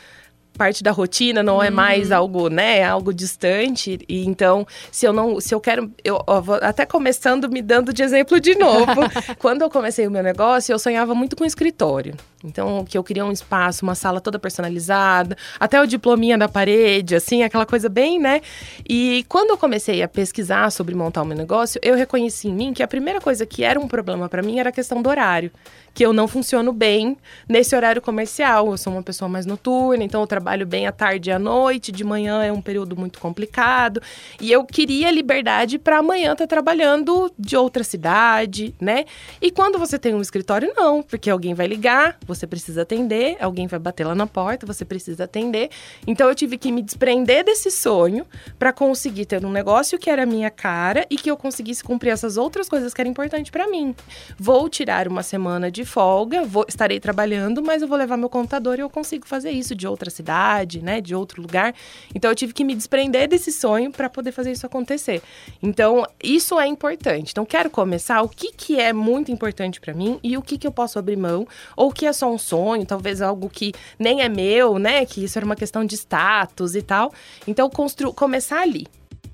parte 0.57 0.83
da 0.83 0.91
rotina, 0.91 1.43
não 1.43 1.61
é 1.61 1.69
mais 1.69 2.09
uhum. 2.09 2.17
algo, 2.17 2.49
né, 2.49 2.83
algo 2.83 3.13
distante. 3.13 3.99
E 4.09 4.25
então, 4.25 4.67
se 4.91 5.05
eu 5.05 5.13
não, 5.13 5.39
se 5.39 5.53
eu 5.53 5.59
quero, 5.61 5.89
eu 6.03 6.21
vou 6.41 6.55
até 6.55 6.85
começando 6.85 7.49
me 7.49 7.61
dando 7.61 7.93
de 7.93 8.03
exemplo 8.03 8.39
de 8.39 8.55
novo. 8.55 9.01
Quando 9.39 9.61
eu 9.61 9.69
comecei 9.69 10.05
o 10.07 10.11
meu 10.11 10.23
negócio, 10.23 10.73
eu 10.73 10.79
sonhava 10.79 11.13
muito 11.15 11.35
com 11.35 11.45
escritório. 11.45 12.15
Então, 12.43 12.85
que 12.85 12.97
eu 12.97 13.03
queria 13.03 13.25
um 13.25 13.31
espaço, 13.31 13.83
uma 13.83 13.95
sala 13.95 14.21
toda 14.21 14.39
personalizada, 14.39 15.37
até 15.59 15.81
o 15.81 15.85
diplominha 15.85 16.37
da 16.37 16.47
parede, 16.47 17.15
assim, 17.15 17.43
aquela 17.43 17.65
coisa 17.65 17.89
bem, 17.89 18.19
né? 18.19 18.41
E 18.87 19.25
quando 19.27 19.49
eu 19.49 19.57
comecei 19.57 20.01
a 20.01 20.07
pesquisar 20.07 20.71
sobre 20.71 20.95
montar 20.95 21.21
o 21.21 21.25
meu 21.25 21.37
negócio, 21.37 21.79
eu 21.83 21.95
reconheci 21.95 22.47
em 22.47 22.53
mim 22.53 22.73
que 22.73 22.81
a 22.81 22.87
primeira 22.87 23.19
coisa 23.19 23.45
que 23.45 23.63
era 23.63 23.79
um 23.79 23.87
problema 23.87 24.29
para 24.29 24.41
mim 24.41 24.59
era 24.59 24.69
a 24.69 24.71
questão 24.71 25.01
do 25.01 25.09
horário 25.09 25.51
que 25.93 26.05
eu 26.05 26.13
não 26.13 26.27
funciono 26.27 26.71
bem 26.71 27.17
nesse 27.47 27.75
horário 27.75 28.01
comercial. 28.01 28.71
Eu 28.71 28.77
sou 28.77 28.93
uma 28.93 29.03
pessoa 29.03 29.27
mais 29.27 29.45
noturna, 29.45 30.03
então 30.03 30.21
eu 30.21 30.27
trabalho 30.27 30.65
bem 30.65 30.87
à 30.87 30.91
tarde 30.91 31.29
e 31.29 31.33
à 31.33 31.39
noite, 31.39 31.91
de 31.91 32.03
manhã 32.03 32.43
é 32.43 32.51
um 32.51 32.61
período 32.61 32.95
muito 32.95 33.19
complicado. 33.19 34.01
E 34.39 34.51
eu 34.51 34.63
queria 34.63 35.11
liberdade 35.11 35.77
para 35.77 35.97
amanhã 35.97 36.31
estar 36.33 36.45
tá 36.45 36.47
trabalhando 36.47 37.31
de 37.37 37.55
outra 37.57 37.83
cidade, 37.83 38.73
né? 38.79 39.05
E 39.41 39.51
quando 39.51 39.77
você 39.77 39.97
tem 39.99 40.13
um 40.13 40.21
escritório, 40.21 40.71
não, 40.75 41.03
porque 41.03 41.29
alguém 41.29 41.53
vai 41.53 41.67
ligar, 41.67 42.17
você 42.29 42.45
precisa 42.45 42.83
atender, 42.83 43.35
alguém 43.39 43.65
vai 43.65 43.79
bater 43.79 44.05
lá 44.05 44.13
na 44.13 44.27
porta, 44.27 44.65
você 44.65 44.85
precisa 44.85 45.23
atender. 45.23 45.69
Então 46.05 46.29
eu 46.29 46.35
tive 46.35 46.57
que 46.57 46.71
me 46.71 46.81
desprender 46.81 47.43
desse 47.43 47.71
sonho 47.71 48.25
para 48.57 48.71
conseguir 48.71 49.25
ter 49.25 49.43
um 49.43 49.51
negócio 49.51 49.97
que 49.97 50.09
era 50.09 50.25
minha 50.25 50.51
cara 50.51 51.05
e 51.09 51.17
que 51.17 51.29
eu 51.29 51.35
conseguisse 51.35 51.83
cumprir 51.83 52.11
essas 52.11 52.37
outras 52.37 52.69
coisas 52.69 52.93
que 52.93 53.01
eram 53.01 53.09
importantes 53.09 53.49
para 53.49 53.67
mim. 53.67 53.95
Vou 54.37 54.69
tirar 54.69 55.07
uma 55.07 55.23
semana 55.23 55.71
de 55.71 55.83
folga, 55.83 56.43
vou, 56.43 56.65
estarei 56.67 56.99
trabalhando, 56.99 57.63
mas 57.63 57.81
eu 57.81 57.87
vou 57.87 57.97
levar 57.97 58.15
meu 58.15 58.29
computador 58.29 58.77
e 58.77 58.81
eu 58.81 58.89
consigo 58.89 59.27
fazer 59.27 59.51
isso 59.51 59.73
de 59.73 59.87
outra 59.87 60.09
cidade, 60.11 60.83
né, 60.83 61.01
de 61.01 61.15
outro 61.15 61.41
lugar. 61.41 61.73
Então 62.13 62.29
eu 62.29 62.35
tive 62.35 62.53
que 62.53 62.63
me 62.63 62.75
desprender 62.75 63.27
desse 63.27 63.51
sonho 63.51 63.91
para 63.91 64.07
poder 64.09 64.31
fazer 64.31 64.51
isso 64.51 64.65
acontecer. 64.65 65.21
Então 65.61 66.05
isso 66.23 66.59
é 66.59 66.67
importante. 66.67 67.31
Então 67.31 67.45
quero 67.45 67.69
começar 67.69 68.21
o 68.21 68.29
que 68.29 68.51
que 68.51 68.79
é 68.79 68.93
muito 68.93 69.31
importante 69.31 69.81
para 69.81 69.93
mim 69.93 70.19
e 70.21 70.37
o 70.37 70.41
que 70.41 70.57
que 70.57 70.67
eu 70.67 70.71
posso 70.71 70.99
abrir 70.99 71.17
mão 71.17 71.47
ou 71.75 71.91
que 71.91 72.05
é 72.05 72.13
só 72.19 72.31
um 72.31 72.37
sonho, 72.37 72.85
talvez 72.85 73.21
algo 73.21 73.49
que 73.49 73.73
nem 73.97 74.21
é 74.21 74.29
meu, 74.29 74.77
né, 74.77 75.05
que 75.05 75.23
isso 75.23 75.37
era 75.37 75.45
uma 75.45 75.55
questão 75.55 75.83
de 75.83 75.95
status 75.95 76.75
e 76.75 76.81
tal. 76.81 77.11
Então 77.47 77.69
constru 77.69 78.13
começar 78.13 78.61
ali. 78.61 78.85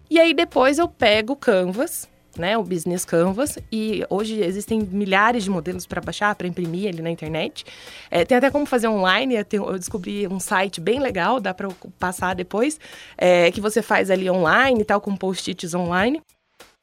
E 0.09 0.19
aí 0.19 0.33
depois 0.33 0.77
eu 0.77 0.87
pego 0.87 1.33
o 1.33 1.35
Canvas 1.35 2.07
né, 2.37 2.57
o 2.57 2.63
Business 2.63 3.05
Canvas, 3.05 3.57
e 3.71 4.03
hoje 4.09 4.41
existem 4.41 4.81
milhares 4.81 5.43
de 5.43 5.49
modelos 5.49 5.85
para 5.85 6.01
baixar, 6.01 6.35
para 6.35 6.47
imprimir 6.47 6.89
ali 6.89 7.01
na 7.01 7.09
internet. 7.09 7.65
É, 8.11 8.25
tem 8.25 8.37
até 8.37 8.49
como 8.51 8.65
fazer 8.65 8.87
online, 8.87 9.35
eu 9.51 9.77
descobri 9.77 10.27
um 10.27 10.39
site 10.39 10.81
bem 10.81 10.99
legal, 10.99 11.39
dá 11.39 11.53
para 11.53 11.69
passar 11.99 12.35
depois, 12.35 12.79
é, 13.17 13.51
que 13.51 13.61
você 13.61 13.81
faz 13.81 14.11
ali 14.11 14.29
online 14.29 14.81
e 14.81 14.85
tal, 14.85 14.99
com 15.01 15.15
post-its 15.15 15.73
online. 15.73 16.21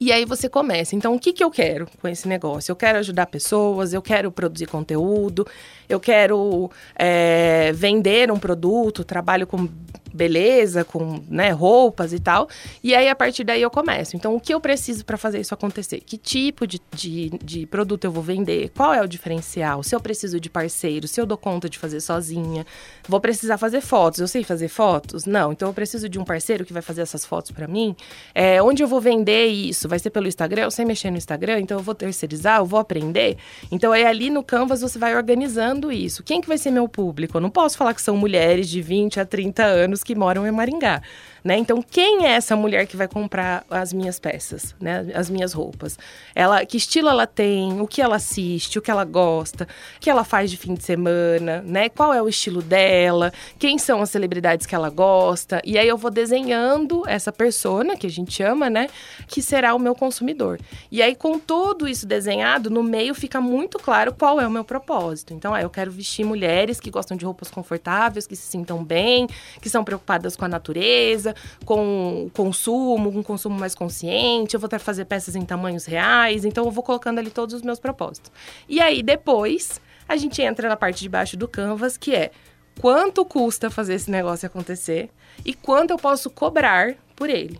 E 0.03 0.11
aí 0.11 0.25
você 0.25 0.49
começa. 0.49 0.97
Então, 0.97 1.15
o 1.15 1.19
que, 1.19 1.31
que 1.31 1.41
eu 1.41 1.49
quero 1.49 1.87
com 2.01 2.09
esse 2.09 2.27
negócio? 2.27 2.73
Eu 2.73 2.75
quero 2.75 2.97
ajudar 2.97 3.25
pessoas, 3.25 3.93
eu 3.93 4.01
quero 4.01 4.29
produzir 4.33 4.65
conteúdo, 4.65 5.47
eu 5.87 5.97
quero 5.97 6.69
é, 6.93 7.71
vender 7.71 8.29
um 8.29 8.37
produto, 8.37 9.05
trabalho 9.05 9.47
com 9.47 9.69
beleza, 10.13 10.83
com 10.83 11.19
né, 11.27 11.49
roupas 11.51 12.13
e 12.13 12.19
tal. 12.19 12.47
E 12.83 12.93
aí, 12.93 13.09
a 13.09 13.15
partir 13.15 13.43
daí, 13.43 13.61
eu 13.61 13.69
começo. 13.69 14.15
Então, 14.15 14.35
o 14.35 14.39
que 14.39 14.53
eu 14.53 14.61
preciso 14.61 15.03
para 15.03 15.17
fazer 15.17 15.39
isso 15.39 15.53
acontecer? 15.53 15.99
Que 16.01 16.17
tipo 16.17 16.67
de, 16.67 16.79
de, 16.93 17.29
de, 17.43 17.65
produto 17.65 18.05
eu 18.05 18.11
vou 18.11 18.23
vender? 18.23 18.69
Qual 18.69 18.93
é 18.93 19.01
o 19.01 19.07
diferencial? 19.07 19.81
Se 19.83 19.95
eu 19.95 19.99
preciso 19.99 20.39
de 20.39 20.49
parceiro, 20.49 21.07
se 21.07 21.19
eu 21.19 21.25
dou 21.25 21.37
conta 21.37 21.67
de 21.67 21.79
fazer 21.79 21.99
sozinha. 21.99 22.65
Vou 23.07 23.19
precisar 23.19 23.57
fazer 23.57 23.81
fotos. 23.81 24.19
Eu 24.19 24.27
sei 24.27 24.43
fazer 24.43 24.67
fotos? 24.67 25.25
Não. 25.25 25.51
Então, 25.51 25.67
eu 25.69 25.73
preciso 25.73 26.07
de 26.07 26.19
um 26.19 26.23
parceiro 26.23 26.63
que 26.63 26.73
vai 26.73 26.81
fazer 26.81 27.01
essas 27.01 27.25
fotos 27.25 27.51
para 27.51 27.67
mim. 27.67 27.95
É, 28.35 28.61
onde 28.61 28.83
eu 28.83 28.87
vou 28.87 29.01
vender 29.01 29.47
isso? 29.47 29.89
Vai 29.89 29.99
ser 29.99 30.11
pelo 30.11 30.27
Instagram? 30.27 30.63
Eu 30.63 30.71
sei 30.71 30.85
mexer 30.85 31.09
no 31.09 31.17
Instagram, 31.17 31.59
então 31.59 31.77
eu 31.77 31.83
vou 31.83 31.95
terceirizar, 31.95 32.59
eu 32.59 32.65
vou 32.65 32.79
aprender. 32.79 33.37
Então, 33.71 33.91
aí 33.91 34.05
ali 34.05 34.29
no 34.29 34.43
Canvas 34.43 34.81
você 34.81 34.99
vai 34.99 35.15
organizando 35.15 35.91
isso. 35.91 36.23
Quem 36.23 36.41
que 36.41 36.47
vai 36.47 36.57
ser 36.57 36.71
meu 36.71 36.87
público? 36.87 37.37
Eu 37.37 37.41
não 37.41 37.49
posso 37.49 37.77
falar 37.77 37.93
que 37.93 38.01
são 38.01 38.15
mulheres 38.15 38.69
de 38.69 38.81
20 38.81 39.19
a 39.19 39.25
30 39.25 39.63
anos 39.63 40.02
que 40.03 40.15
moram 40.15 40.45
em 40.45 40.51
Maringá. 40.51 41.01
Né? 41.43 41.57
Então, 41.57 41.81
quem 41.81 42.25
é 42.25 42.31
essa 42.31 42.55
mulher 42.55 42.87
que 42.87 42.95
vai 42.95 43.07
comprar 43.07 43.65
as 43.69 43.91
minhas 43.91 44.17
peças, 44.17 44.73
né? 44.79 45.11
As 45.13 45.29
minhas 45.29 45.51
roupas? 45.51 45.99
Ela, 46.33 46.65
que 46.65 46.77
estilo 46.77 47.09
ela 47.09 47.27
tem? 47.27 47.81
O 47.81 47.87
que 47.87 48.01
ela 48.01 48.15
assiste? 48.15 48.79
O 48.79 48.81
que 48.81 48.89
ela 48.89 49.03
gosta? 49.03 49.67
O 49.97 49.99
que 49.99 50.09
ela 50.09 50.23
faz 50.23 50.49
de 50.49 50.55
fim 50.55 50.73
de 50.73 50.83
semana? 50.83 51.61
Né? 51.61 51.89
Qual 51.89 52.13
é 52.13 52.21
o 52.21 52.29
estilo 52.29 52.61
dela? 52.61 53.33
Quem 53.59 53.77
são 53.77 54.01
as 54.01 54.09
celebridades 54.09 54.65
que 54.65 54.73
ela 54.73 54.89
gosta? 54.89 55.61
E 55.65 55.77
aí 55.77 55.87
eu 55.87 55.97
vou 55.97 56.09
desenhando 56.09 57.03
essa 57.07 57.31
persona 57.31 57.97
que 57.97 58.07
a 58.07 58.09
gente 58.09 58.31
chama, 58.31 58.69
né? 58.69 58.87
Que 59.27 59.41
será 59.41 59.75
o 59.75 59.79
meu 59.79 59.93
consumidor. 59.93 60.59
E 60.89 61.01
aí 61.01 61.13
com 61.13 61.37
tudo 61.37 61.89
isso 61.89 62.07
desenhado, 62.07 62.69
no 62.69 62.81
meio 62.81 63.13
fica 63.13 63.41
muito 63.41 63.77
claro 63.79 64.13
qual 64.13 64.39
é 64.39 64.47
o 64.47 64.51
meu 64.51 64.63
propósito. 64.63 65.33
Então, 65.33 65.53
ah, 65.53 65.61
eu 65.61 65.69
quero 65.69 65.91
vestir 65.91 66.25
mulheres 66.25 66.79
que 66.79 66.89
gostam 66.89 67.17
de 67.17 67.25
roupas 67.25 67.49
confortáveis, 67.49 68.25
que 68.25 68.35
se 68.35 68.47
sintam 68.47 68.83
bem, 68.83 69.27
que 69.61 69.69
são 69.69 69.83
preocupadas 69.83 70.35
com 70.35 70.45
a 70.45 70.47
natureza, 70.47 71.32
com 71.65 72.29
consumo, 72.33 73.09
um 73.09 73.23
consumo 73.23 73.57
mais 73.59 73.75
consciente, 73.75 74.55
eu 74.55 74.59
vou 74.59 74.69
fazer 74.79 75.05
peças 75.05 75.35
em 75.35 75.43
tamanhos 75.43 75.85
reais, 75.85 76.45
então 76.45 76.65
eu 76.65 76.71
vou 76.71 76.83
colocando 76.83 77.19
ali 77.19 77.29
todos 77.29 77.53
os 77.55 77.61
meus 77.61 77.79
propósitos. 77.79 78.31
E 78.67 78.81
aí 78.81 79.01
depois 79.01 79.79
a 80.07 80.15
gente 80.15 80.41
entra 80.41 80.67
na 80.67 80.75
parte 80.75 81.01
de 81.01 81.09
baixo 81.09 81.37
do 81.37 81.47
canvas, 81.47 81.97
que 81.97 82.13
é 82.13 82.31
quanto 82.79 83.23
custa 83.25 83.69
fazer 83.69 83.95
esse 83.95 84.09
negócio 84.09 84.45
acontecer 84.45 85.09
e 85.45 85.53
quanto 85.53 85.91
eu 85.91 85.97
posso 85.97 86.29
cobrar 86.29 86.95
por 87.15 87.29
ele. 87.29 87.59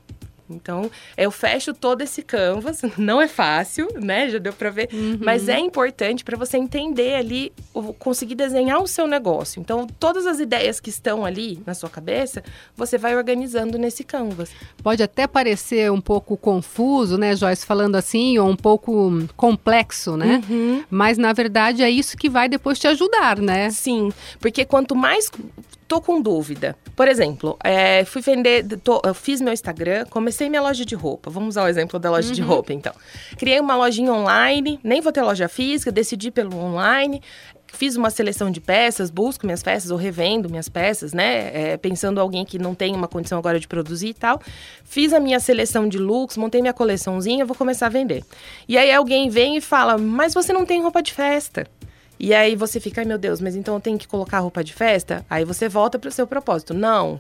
Então, 0.49 0.89
eu 1.17 1.31
fecho 1.31 1.73
todo 1.73 2.01
esse 2.01 2.21
canvas, 2.21 2.81
não 2.97 3.21
é 3.21 3.27
fácil, 3.27 3.87
né? 3.95 4.29
Já 4.29 4.37
deu 4.37 4.53
para 4.53 4.69
ver, 4.69 4.89
uhum. 4.91 5.17
mas 5.21 5.47
é 5.47 5.59
importante 5.59 6.23
para 6.23 6.37
você 6.37 6.57
entender 6.57 7.15
ali, 7.15 7.51
conseguir 7.99 8.35
desenhar 8.35 8.81
o 8.81 8.87
seu 8.87 9.07
negócio. 9.07 9.59
Então, 9.59 9.87
todas 9.99 10.25
as 10.27 10.39
ideias 10.39 10.79
que 10.79 10.89
estão 10.89 11.25
ali 11.25 11.61
na 11.65 11.73
sua 11.73 11.89
cabeça, 11.89 12.43
você 12.75 12.97
vai 12.97 13.15
organizando 13.15 13.77
nesse 13.77 14.03
canvas. 14.03 14.51
Pode 14.81 15.01
até 15.01 15.27
parecer 15.27 15.91
um 15.91 16.01
pouco 16.01 16.35
confuso, 16.37 17.17
né, 17.17 17.35
Joyce, 17.35 17.65
falando 17.65 17.95
assim, 17.95 18.37
ou 18.37 18.49
um 18.49 18.55
pouco 18.55 19.11
complexo, 19.35 20.17
né? 20.17 20.41
Uhum. 20.49 20.83
Mas 20.89 21.17
na 21.17 21.33
verdade 21.33 21.81
é 21.81 21.89
isso 21.89 22.17
que 22.17 22.29
vai 22.29 22.49
depois 22.49 22.79
te 22.79 22.87
ajudar, 22.87 23.39
né? 23.39 23.69
Sim, 23.69 24.11
porque 24.39 24.65
quanto 24.65 24.95
mais 24.95 25.29
tô 25.93 26.01
com 26.01 26.19
dúvida. 26.19 26.75
Por 26.95 27.07
exemplo, 27.07 27.55
é, 27.63 28.03
fui 28.03 28.21
vender, 28.21 28.65
tô, 28.83 28.99
eu 29.05 29.13
fiz 29.13 29.39
meu 29.39 29.53
Instagram, 29.53 30.05
comecei 30.09 30.49
minha 30.49 30.61
loja 30.61 30.83
de 30.83 30.95
roupa. 30.95 31.29
Vamos 31.29 31.49
usar 31.49 31.65
o 31.65 31.67
exemplo 31.67 31.99
da 31.99 32.09
loja 32.09 32.29
uhum. 32.29 32.33
de 32.33 32.41
roupa, 32.41 32.73
então. 32.73 32.93
Criei 33.37 33.59
uma 33.59 33.75
lojinha 33.75 34.11
online, 34.11 34.79
nem 34.83 35.01
vou 35.01 35.11
ter 35.11 35.21
loja 35.21 35.47
física, 35.47 35.91
decidi 35.91 36.31
pelo 36.31 36.57
online. 36.57 37.21
Fiz 37.67 37.95
uma 37.95 38.09
seleção 38.09 38.49
de 38.49 38.59
peças, 38.59 39.11
busco 39.11 39.45
minhas 39.45 39.61
peças 39.61 39.91
ou 39.91 39.97
revendo 39.97 40.49
minhas 40.49 40.69
peças, 40.69 41.13
né? 41.13 41.71
É, 41.71 41.77
pensando 41.77 42.19
alguém 42.19 42.43
que 42.43 42.57
não 42.57 42.73
tem 42.73 42.95
uma 42.95 43.07
condição 43.07 43.37
agora 43.37 43.59
de 43.59 43.67
produzir 43.67 44.09
e 44.09 44.13
tal. 44.13 44.41
Fiz 44.83 45.13
a 45.13 45.19
minha 45.19 45.39
seleção 45.39 45.87
de 45.87 45.99
looks, 45.99 46.37
montei 46.37 46.61
minha 46.61 46.73
coleçãozinha, 46.73 47.45
vou 47.45 47.55
começar 47.55 47.87
a 47.87 47.89
vender. 47.89 48.23
E 48.67 48.77
aí 48.77 48.91
alguém 48.91 49.29
vem 49.29 49.57
e 49.57 49.61
fala: 49.61 49.97
Mas 49.97 50.33
você 50.33 50.53
não 50.53 50.65
tem 50.65 50.81
roupa 50.81 51.01
de 51.01 51.13
festa. 51.13 51.67
E 52.23 52.33
aí 52.33 52.55
você 52.55 52.79
fica, 52.79 53.01
ai 53.01 53.05
meu 53.05 53.17
Deus, 53.17 53.41
mas 53.41 53.53
então 53.53 53.73
eu 53.73 53.81
tenho 53.81 53.97
que 53.97 54.07
colocar 54.07 54.39
roupa 54.39 54.63
de 54.63 54.73
festa? 54.73 55.25
Aí 55.29 55.43
você 55.43 55.67
volta 55.67 55.99
para 55.99 56.07
o 56.07 56.11
seu 56.11 56.25
propósito. 56.25 56.73
Não, 56.73 57.19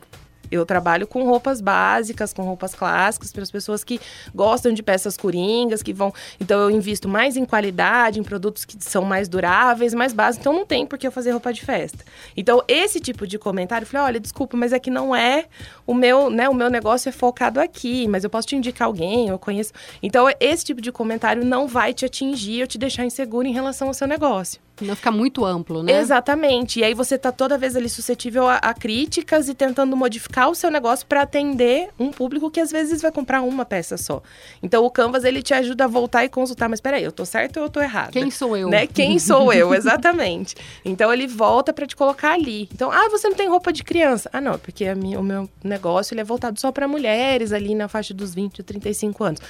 eu 0.49 0.65
trabalho 0.65 1.05
com 1.05 1.25
roupas 1.25 1.59
básicas, 1.59 2.31
com 2.31 2.43
roupas 2.43 2.73
clássicas, 2.73 3.33
para 3.33 3.43
as 3.43 3.51
pessoas 3.51 3.83
que 3.83 3.99
gostam 4.33 4.71
de 4.71 4.81
peças 4.81 5.17
coringas, 5.17 5.83
que 5.83 5.91
vão. 5.91 6.13
Então, 6.39 6.57
eu 6.61 6.71
invisto 6.71 7.09
mais 7.09 7.35
em 7.35 7.43
qualidade, 7.43 8.17
em 8.17 8.23
produtos 8.23 8.63
que 8.63 8.77
são 8.79 9.03
mais 9.03 9.27
duráveis, 9.27 9.93
mais 9.93 10.13
básicos. 10.13 10.39
Então, 10.39 10.53
não 10.53 10.65
tem 10.65 10.85
por 10.85 10.97
que 10.97 11.05
eu 11.05 11.11
fazer 11.11 11.31
roupa 11.31 11.51
de 11.51 11.65
festa. 11.65 12.05
Então, 12.37 12.63
esse 12.69 13.01
tipo 13.01 13.27
de 13.27 13.37
comentário, 13.37 13.83
eu 13.83 13.89
falei: 13.89 14.05
olha, 14.05 14.19
desculpa, 14.21 14.55
mas 14.55 14.71
é 14.71 14.79
que 14.79 14.89
não 14.89 15.13
é 15.13 15.47
o 15.85 15.93
meu, 15.93 16.29
né? 16.29 16.47
O 16.47 16.53
meu 16.53 16.69
negócio 16.69 17.09
é 17.09 17.11
focado 17.11 17.59
aqui, 17.59 18.07
mas 18.07 18.23
eu 18.23 18.29
posso 18.29 18.47
te 18.47 18.55
indicar 18.55 18.87
alguém, 18.87 19.27
eu 19.27 19.37
conheço. 19.37 19.73
Então, 20.01 20.27
esse 20.39 20.63
tipo 20.63 20.79
de 20.79 20.93
comentário 20.93 21.43
não 21.43 21.67
vai 21.67 21.93
te 21.93 22.05
atingir 22.05 22.61
ou 22.61 22.67
te 22.67 22.77
deixar 22.77 23.03
inseguro 23.03 23.45
em 23.45 23.51
relação 23.51 23.89
ao 23.89 23.93
seu 23.93 24.07
negócio. 24.07 24.61
Não 24.83 24.95
fica 24.95 25.11
muito 25.11 25.45
amplo, 25.45 25.83
né? 25.83 25.99
Exatamente. 25.99 26.79
E 26.79 26.83
aí 26.83 26.93
você 26.93 27.17
tá 27.17 27.31
toda 27.31 27.57
vez 27.57 27.75
ali 27.75 27.89
suscetível 27.89 28.47
a, 28.47 28.55
a 28.57 28.73
críticas 28.73 29.49
e 29.49 29.53
tentando 29.53 29.95
modificar 29.95 30.49
o 30.49 30.55
seu 30.55 30.69
negócio 30.69 31.05
para 31.05 31.21
atender 31.21 31.89
um 31.99 32.11
público 32.11 32.49
que 32.51 32.59
às 32.59 32.71
vezes 32.71 33.01
vai 33.01 33.11
comprar 33.11 33.41
uma 33.41 33.65
peça 33.65 33.97
só. 33.97 34.21
Então 34.61 34.83
o 34.83 34.91
Canvas 34.91 35.23
ele 35.23 35.41
te 35.41 35.53
ajuda 35.53 35.85
a 35.85 35.87
voltar 35.87 36.25
e 36.25 36.29
consultar, 36.29 36.69
mas 36.69 36.81
peraí, 36.81 37.03
eu 37.03 37.11
tô 37.11 37.25
certo 37.25 37.57
ou 37.57 37.63
eu 37.63 37.69
tô 37.69 37.81
errado? 37.81 38.11
Quem 38.11 38.29
sou 38.29 38.55
eu? 38.55 38.69
Né? 38.69 38.87
Quem 38.87 39.19
sou 39.19 39.51
eu, 39.53 39.73
exatamente. 39.73 40.55
Então 40.83 41.11
ele 41.11 41.27
volta 41.27 41.73
para 41.73 41.85
te 41.85 41.95
colocar 41.95 42.33
ali. 42.33 42.69
Então, 42.73 42.91
ah, 42.91 43.09
você 43.09 43.27
não 43.27 43.35
tem 43.35 43.47
roupa 43.49 43.71
de 43.71 43.83
criança. 43.83 44.29
Ah, 44.33 44.41
não, 44.41 44.57
porque 44.57 44.85
a 44.85 44.95
minha, 44.95 45.19
o 45.19 45.23
meu 45.23 45.49
negócio 45.63 46.13
ele 46.13 46.21
é 46.21 46.23
voltado 46.23 46.59
só 46.59 46.71
para 46.71 46.87
mulheres 46.87 47.51
ali 47.51 47.75
na 47.75 47.87
faixa 47.87 48.13
dos 48.13 48.33
20 48.33 48.61
a 48.61 48.63
35 48.63 49.23
anos. 49.23 49.41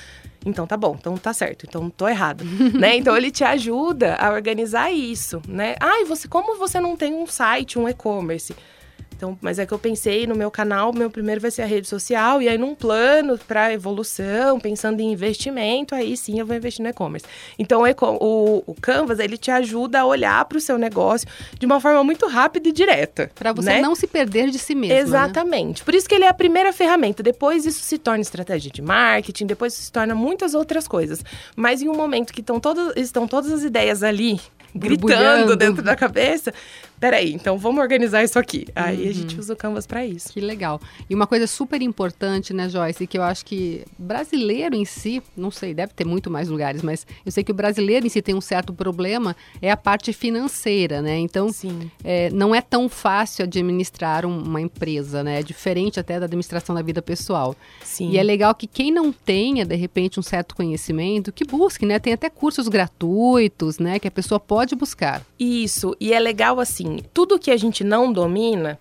Então 0.46 0.68
tá 0.68 0.76
bom, 0.76 0.96
então 1.00 1.18
tá 1.18 1.34
certo, 1.34 1.66
então 1.68 1.90
tô 1.90 2.08
errado, 2.08 2.44
né? 2.78 2.96
Então 2.98 3.16
ele 3.16 3.32
te 3.32 3.44
ajuda 3.44 4.16
a 4.16 4.32
organizar 4.32 4.92
isso, 4.92 5.42
né? 5.48 5.76
Ah, 5.80 6.02
e 6.02 6.06
você 6.06 6.28
como 6.28 6.58
você 6.58 6.80
não 6.80 6.96
tem 6.98 7.14
um 7.14 7.26
site, 7.26 7.80
um 7.80 7.88
e-commerce? 7.88 8.56
Então, 9.24 9.38
mas 9.42 9.58
é 9.58 9.66
que 9.66 9.74
eu 9.74 9.80
pensei 9.80 10.28
no 10.28 10.36
meu 10.36 10.52
canal, 10.52 10.92
meu 10.92 11.10
primeiro 11.10 11.40
vai 11.40 11.50
ser 11.50 11.62
a 11.62 11.66
rede 11.66 11.88
social, 11.88 12.42
e 12.42 12.50
aí 12.50 12.58
num 12.58 12.76
plano 12.76 13.40
para 13.48 13.72
evolução, 13.72 14.60
pensando 14.60 15.00
em 15.00 15.14
investimento, 15.14 15.96
aí 15.96 16.18
sim 16.18 16.42
eu 16.42 16.46
vou 16.46 16.54
investir 16.54 16.84
no 16.84 16.90
e-commerce. 16.90 17.26
Então, 17.58 17.84
o, 18.20 18.64
o 18.68 18.76
Canvas, 18.82 19.20
ele 19.20 19.38
te 19.38 19.50
ajuda 19.50 20.02
a 20.02 20.06
olhar 20.06 20.44
para 20.44 20.58
o 20.58 20.62
seu 20.62 20.78
negócio 20.78 21.26
de 21.58 21.66
uma 21.66 21.80
forma 21.80 22.04
muito 22.04 22.28
rápida 22.28 22.68
e 22.68 22.74
direta. 22.74 23.32
Para 23.34 23.54
você 23.54 23.70
né? 23.70 23.82
não 23.82 23.96
se 23.96 24.08
perder 24.08 24.50
de 24.50 24.60
si 24.60 24.76
mesmo. 24.76 24.94
Né? 24.94 25.00
Exatamente. 25.00 25.80
Né? 25.80 25.86
Por 25.86 25.96
isso 25.96 26.10
que 26.10 26.16
ele 26.16 26.26
é 26.26 26.30
a 26.30 26.34
primeira 26.34 26.74
ferramenta. 26.74 27.24
Depois 27.24 27.66
isso 27.66 27.82
se 27.82 27.98
torna 27.98 28.22
estratégia 28.22 28.70
de 28.70 28.82
marketing, 28.82 29.46
depois 29.46 29.72
isso 29.72 29.84
se 29.84 29.92
torna 29.94 30.14
muitas 30.14 30.54
outras 30.54 30.86
coisas. 30.86 31.24
Mas 31.56 31.82
em 31.82 31.88
um 31.88 31.96
momento 31.96 32.34
que 32.34 32.42
estão 32.42 32.60
todas, 32.60 32.94
estão 32.98 33.26
todas 33.26 33.54
as 33.54 33.64
ideias 33.64 34.04
ali 34.04 34.42
gritando 34.76 35.56
dentro 35.56 35.84
da 35.84 35.96
cabeça. 35.96 36.54
Peraí, 37.04 37.34
então 37.34 37.58
vamos 37.58 37.82
organizar 37.82 38.24
isso 38.24 38.40
aqui. 38.40 38.66
Aí 38.76 39.04
uhum. 39.04 39.10
a 39.10 39.14
gente 39.14 39.40
usa 39.40 39.54
o 39.54 39.58
Canvas 39.58 39.86
para 39.86 40.06
isso. 40.06 40.32
Que 40.32 40.40
legal. 40.40 40.80
E 41.10 41.14
uma 41.14 41.28
coisa 41.28 41.48
super 41.48 41.82
importante, 41.82 42.54
né, 42.54 42.70
Joyce, 42.70 43.06
que 43.06 43.18
eu 43.18 43.24
acho 43.24 43.46
que 43.46 43.84
brasileiro 43.98 44.76
em 44.76 44.86
si, 44.86 45.22
não 45.36 45.52
sei, 45.52 45.74
deve 45.74 45.94
ter 45.94 46.06
muito 46.06 46.30
mais 46.30 46.50
lugares, 46.50 46.82
mas 46.82 47.06
eu 47.26 47.32
sei 47.32 47.44
que 47.44 47.52
o 47.52 47.54
brasileiro 47.54 48.06
em 48.06 48.10
si 48.10 48.22
tem 48.22 48.34
um 48.34 48.42
certo 48.42 48.74
problema, 48.74 49.36
é 49.62 49.70
a 49.70 49.78
parte 49.78 50.14
financeira, 50.14 51.02
né? 51.02 51.18
Então, 51.18 51.50
é, 52.04 52.30
não 52.30 52.56
é 52.56 52.62
tão 52.62 52.88
fácil 52.88 53.44
administrar 53.44 54.26
uma 54.26 54.62
empresa, 54.62 55.24
né? 55.24 55.40
É 55.40 55.44
diferente 55.44 56.00
até 56.00 56.20
da 56.20 56.26
administração 56.26 56.74
da 56.74 56.82
vida 56.82 57.02
pessoal. 57.02 57.56
Sim. 57.84 58.12
E 58.12 58.18
é 58.18 58.24
legal 58.24 58.56
que 58.56 58.66
quem 58.66 58.92
não 58.92 59.12
tenha, 59.12 59.66
de 59.66 59.76
repente, 59.76 60.20
um 60.20 60.24
certo 60.24 60.56
conhecimento, 60.56 61.32
que 61.32 61.44
busque, 61.44 61.86
né? 61.86 62.00
Tem 62.00 62.14
até 62.14 62.30
cursos 62.30 62.68
gratuitos, 62.68 63.78
né? 63.78 64.00
Que 64.00 64.08
a 64.08 64.12
pessoa 64.12 64.40
pode 64.40 64.74
pode 64.74 64.76
buscar. 64.76 65.22
Isso, 65.40 65.96
e 66.00 66.14
é 66.14 66.20
legal 66.20 66.60
assim, 66.60 66.93
tudo 67.02 67.40
que 67.40 67.52
a 67.52 67.58
gente 67.58 67.84
não 67.84 68.12
domina, 68.12 68.80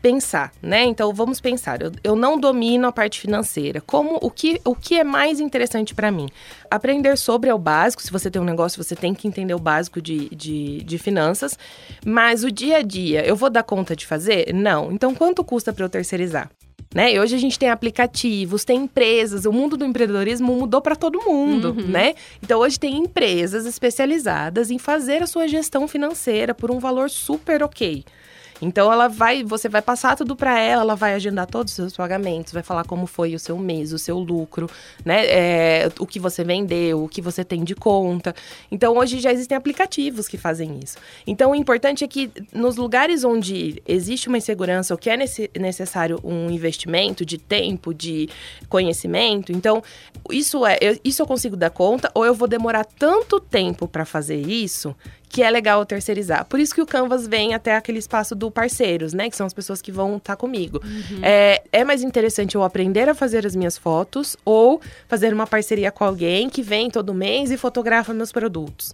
pensar, 0.00 0.52
né? 0.62 0.84
Então 0.84 1.12
vamos 1.12 1.40
pensar. 1.40 1.82
Eu, 1.82 1.92
eu, 2.02 2.16
não 2.16 2.38
domino 2.38 2.88
a 2.88 2.92
parte 2.92 3.20
financeira. 3.20 3.80
Como 3.80 4.18
o 4.20 4.30
que, 4.30 4.60
o 4.64 4.74
que 4.74 4.98
é 4.98 5.04
mais 5.04 5.40
interessante 5.40 5.94
para 5.94 6.10
mim? 6.10 6.28
Aprender 6.70 7.16
sobre 7.16 7.52
o 7.52 7.58
básico. 7.58 8.02
Se 8.02 8.10
você 8.10 8.30
tem 8.30 8.40
um 8.40 8.44
negócio, 8.44 8.82
você 8.82 8.96
tem 8.96 9.14
que 9.14 9.28
entender 9.28 9.54
o 9.54 9.58
básico 9.58 10.00
de, 10.00 10.28
de, 10.34 10.82
de, 10.82 10.98
finanças. 10.98 11.58
Mas 12.04 12.44
o 12.44 12.50
dia 12.50 12.78
a 12.78 12.82
dia, 12.82 13.24
eu 13.26 13.36
vou 13.36 13.50
dar 13.50 13.62
conta 13.62 13.94
de 13.94 14.06
fazer? 14.06 14.52
Não. 14.54 14.90
Então 14.92 15.14
quanto 15.14 15.44
custa 15.44 15.72
para 15.72 15.84
eu 15.84 15.88
terceirizar? 15.88 16.50
Né? 16.92 17.14
E 17.14 17.20
hoje 17.20 17.36
a 17.36 17.38
gente 17.38 17.56
tem 17.56 17.70
aplicativos, 17.70 18.64
tem 18.64 18.82
empresas, 18.82 19.44
o 19.44 19.52
mundo 19.52 19.76
do 19.76 19.84
empreendedorismo 19.84 20.52
mudou 20.52 20.80
para 20.80 20.96
todo 20.96 21.22
mundo, 21.24 21.76
uhum. 21.78 21.86
né? 21.86 22.14
Então 22.42 22.58
hoje 22.58 22.80
tem 22.80 22.96
empresas 22.96 23.64
especializadas 23.64 24.72
em 24.72 24.78
fazer 24.78 25.22
a 25.22 25.26
sua 25.28 25.46
gestão 25.46 25.86
financeira 25.86 26.52
por 26.52 26.68
um 26.68 26.80
valor 26.80 27.08
super 27.08 27.62
ok. 27.62 28.04
Então 28.60 28.92
ela 28.92 29.08
vai, 29.08 29.42
você 29.42 29.68
vai 29.68 29.82
passar 29.82 30.16
tudo 30.16 30.36
para 30.36 30.58
ela, 30.58 30.82
ela 30.82 30.94
vai 30.94 31.14
agendar 31.14 31.46
todos 31.46 31.72
os 31.72 31.76
seus 31.76 31.96
pagamentos, 31.96 32.52
vai 32.52 32.62
falar 32.62 32.84
como 32.84 33.06
foi 33.06 33.34
o 33.34 33.38
seu 33.38 33.56
mês, 33.58 33.92
o 33.92 33.98
seu 33.98 34.18
lucro, 34.18 34.68
né? 35.04 35.26
É, 35.26 35.92
o 35.98 36.06
que 36.06 36.18
você 36.18 36.44
vendeu, 36.44 37.04
o 37.04 37.08
que 37.08 37.22
você 37.22 37.44
tem 37.44 37.64
de 37.64 37.74
conta. 37.74 38.34
Então 38.70 38.96
hoje 38.96 39.20
já 39.20 39.32
existem 39.32 39.56
aplicativos 39.56 40.28
que 40.28 40.36
fazem 40.36 40.80
isso. 40.82 40.96
Então 41.26 41.52
o 41.52 41.54
importante 41.54 42.04
é 42.04 42.08
que 42.08 42.30
nos 42.52 42.76
lugares 42.76 43.24
onde 43.24 43.82
existe 43.86 44.28
uma 44.28 44.38
insegurança 44.38 44.94
ou 44.94 44.98
que 44.98 45.10
é 45.10 45.16
necessário 45.16 46.20
um 46.22 46.50
investimento 46.50 47.24
de 47.24 47.38
tempo, 47.38 47.94
de 47.94 48.28
conhecimento, 48.68 49.52
então 49.52 49.82
isso 50.30 50.66
é, 50.66 50.78
eu, 50.80 50.98
isso 51.04 51.22
eu 51.22 51.26
consigo 51.26 51.56
dar 51.56 51.70
conta 51.70 52.10
ou 52.14 52.24
eu 52.24 52.34
vou 52.34 52.48
demorar 52.48 52.84
tanto 52.84 53.40
tempo 53.40 53.88
para 53.88 54.04
fazer 54.04 54.40
isso 54.40 54.94
que 55.30 55.44
é 55.44 55.48
legal 55.48 55.86
terceirizar. 55.86 56.44
Por 56.44 56.58
isso 56.58 56.74
que 56.74 56.82
o 56.82 56.86
Canvas 56.86 57.26
vem 57.26 57.54
até 57.54 57.76
aquele 57.76 58.00
espaço 58.00 58.34
do 58.34 58.50
parceiros, 58.50 59.14
né? 59.14 59.30
Que 59.30 59.36
são 59.36 59.46
as 59.46 59.54
pessoas 59.54 59.80
que 59.80 59.92
vão 59.92 60.16
estar 60.16 60.32
tá 60.32 60.36
comigo. 60.36 60.80
Uhum. 60.84 61.20
É, 61.22 61.62
é 61.72 61.84
mais 61.84 62.02
interessante 62.02 62.56
eu 62.56 62.64
aprender 62.64 63.08
a 63.08 63.14
fazer 63.14 63.46
as 63.46 63.54
minhas 63.54 63.78
fotos 63.78 64.36
ou 64.44 64.80
fazer 65.06 65.32
uma 65.32 65.46
parceria 65.46 65.92
com 65.92 66.02
alguém 66.02 66.50
que 66.50 66.62
vem 66.62 66.90
todo 66.90 67.14
mês 67.14 67.52
e 67.52 67.56
fotografa 67.56 68.12
meus 68.12 68.32
produtos. 68.32 68.92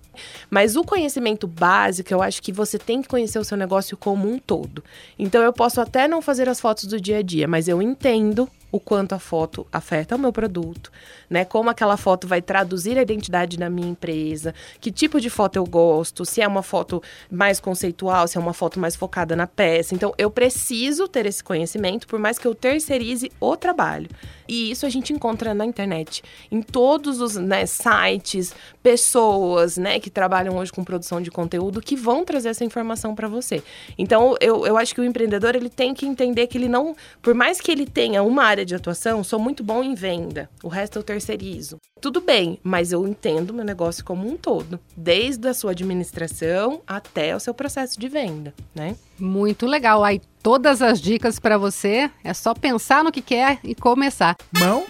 Mas 0.50 0.76
o 0.76 0.84
conhecimento 0.84 1.46
básico, 1.46 2.12
eu 2.12 2.20
acho 2.20 2.42
que 2.42 2.52
você 2.52 2.78
tem 2.78 3.00
que 3.00 3.08
conhecer 3.08 3.38
o 3.38 3.44
seu 3.44 3.56
negócio 3.56 3.96
como 3.96 4.30
um 4.30 4.38
todo. 4.38 4.84
Então 5.18 5.42
eu 5.42 5.54
posso 5.54 5.80
até 5.80 6.06
não 6.06 6.20
fazer 6.20 6.50
as 6.50 6.60
fotos 6.60 6.84
do 6.84 7.00
dia 7.00 7.18
a 7.18 7.22
dia, 7.22 7.48
mas 7.48 7.66
eu 7.66 7.80
entendo 7.80 8.46
o 8.70 8.80
quanto 8.80 9.14
a 9.14 9.18
foto 9.18 9.66
afeta 9.72 10.16
o 10.16 10.18
meu 10.18 10.32
produto, 10.32 10.90
né? 11.30 11.44
Como 11.44 11.70
aquela 11.70 11.96
foto 11.96 12.26
vai 12.26 12.42
traduzir 12.42 12.98
a 12.98 13.02
identidade 13.02 13.56
da 13.56 13.70
minha 13.70 13.88
empresa, 13.88 14.54
que 14.80 14.90
tipo 14.90 15.20
de 15.20 15.30
foto 15.30 15.56
eu 15.56 15.64
gosto, 15.64 16.24
se 16.24 16.40
é 16.40 16.48
uma 16.48 16.62
foto 16.62 17.02
mais 17.30 17.60
conceitual, 17.60 18.26
se 18.26 18.36
é 18.36 18.40
uma 18.40 18.52
foto 18.52 18.78
mais 18.80 18.96
focada 18.96 19.36
na 19.36 19.46
peça. 19.46 19.94
Então, 19.94 20.12
eu 20.18 20.30
preciso 20.30 21.06
ter 21.08 21.26
esse 21.26 21.42
conhecimento, 21.42 22.06
por 22.06 22.18
mais 22.18 22.38
que 22.38 22.46
eu 22.46 22.54
terceirize 22.54 23.30
o 23.40 23.56
trabalho. 23.56 24.08
E 24.48 24.70
isso 24.70 24.86
a 24.86 24.88
gente 24.88 25.12
encontra 25.12 25.52
na 25.54 25.64
internet, 25.64 26.22
em 26.50 26.62
todos 26.62 27.20
os 27.20 27.34
né, 27.36 27.66
sites, 27.66 28.54
pessoas, 28.82 29.76
né, 29.76 29.98
que 29.98 30.08
trabalham 30.08 30.56
hoje 30.56 30.72
com 30.72 30.84
produção 30.84 31.20
de 31.20 31.30
conteúdo 31.30 31.80
que 31.80 31.96
vão 31.96 32.24
trazer 32.24 32.50
essa 32.50 32.64
informação 32.64 33.14
para 33.14 33.26
você. 33.26 33.62
Então, 33.98 34.36
eu, 34.40 34.66
eu 34.66 34.76
acho 34.76 34.94
que 34.94 35.00
o 35.00 35.04
empreendedor 35.04 35.56
ele 35.56 35.68
tem 35.68 35.94
que 35.94 36.06
entender 36.06 36.46
que 36.46 36.58
ele 36.58 36.68
não, 36.68 36.94
por 37.20 37.34
mais 37.34 37.60
que 37.60 37.72
ele 37.72 37.86
tenha 37.86 38.22
uma 38.22 38.44
área 38.56 38.64
de 38.64 38.74
atuação, 38.74 39.22
sou 39.22 39.38
muito 39.38 39.62
bom 39.62 39.84
em 39.84 39.94
venda. 39.94 40.48
O 40.62 40.68
resto 40.68 40.98
eu 40.98 41.02
terceirizo. 41.02 41.76
Tudo 42.00 42.22
bem, 42.22 42.58
mas 42.62 42.90
eu 42.90 43.06
entendo 43.06 43.52
meu 43.52 43.64
negócio 43.64 44.02
como 44.02 44.26
um 44.26 44.36
todo, 44.36 44.80
desde 44.96 45.46
a 45.46 45.52
sua 45.52 45.72
administração 45.72 46.80
até 46.86 47.36
o 47.36 47.40
seu 47.40 47.52
processo 47.52 48.00
de 48.00 48.08
venda, 48.08 48.54
né? 48.74 48.96
Muito 49.18 49.66
legal. 49.66 50.02
Aí 50.02 50.22
todas 50.42 50.80
as 50.80 51.00
dicas 51.00 51.38
para 51.38 51.58
você 51.58 52.10
é 52.24 52.32
só 52.32 52.54
pensar 52.54 53.04
no 53.04 53.12
que 53.12 53.20
quer 53.20 53.58
e 53.62 53.74
começar. 53.74 54.36
Mão 54.58 54.84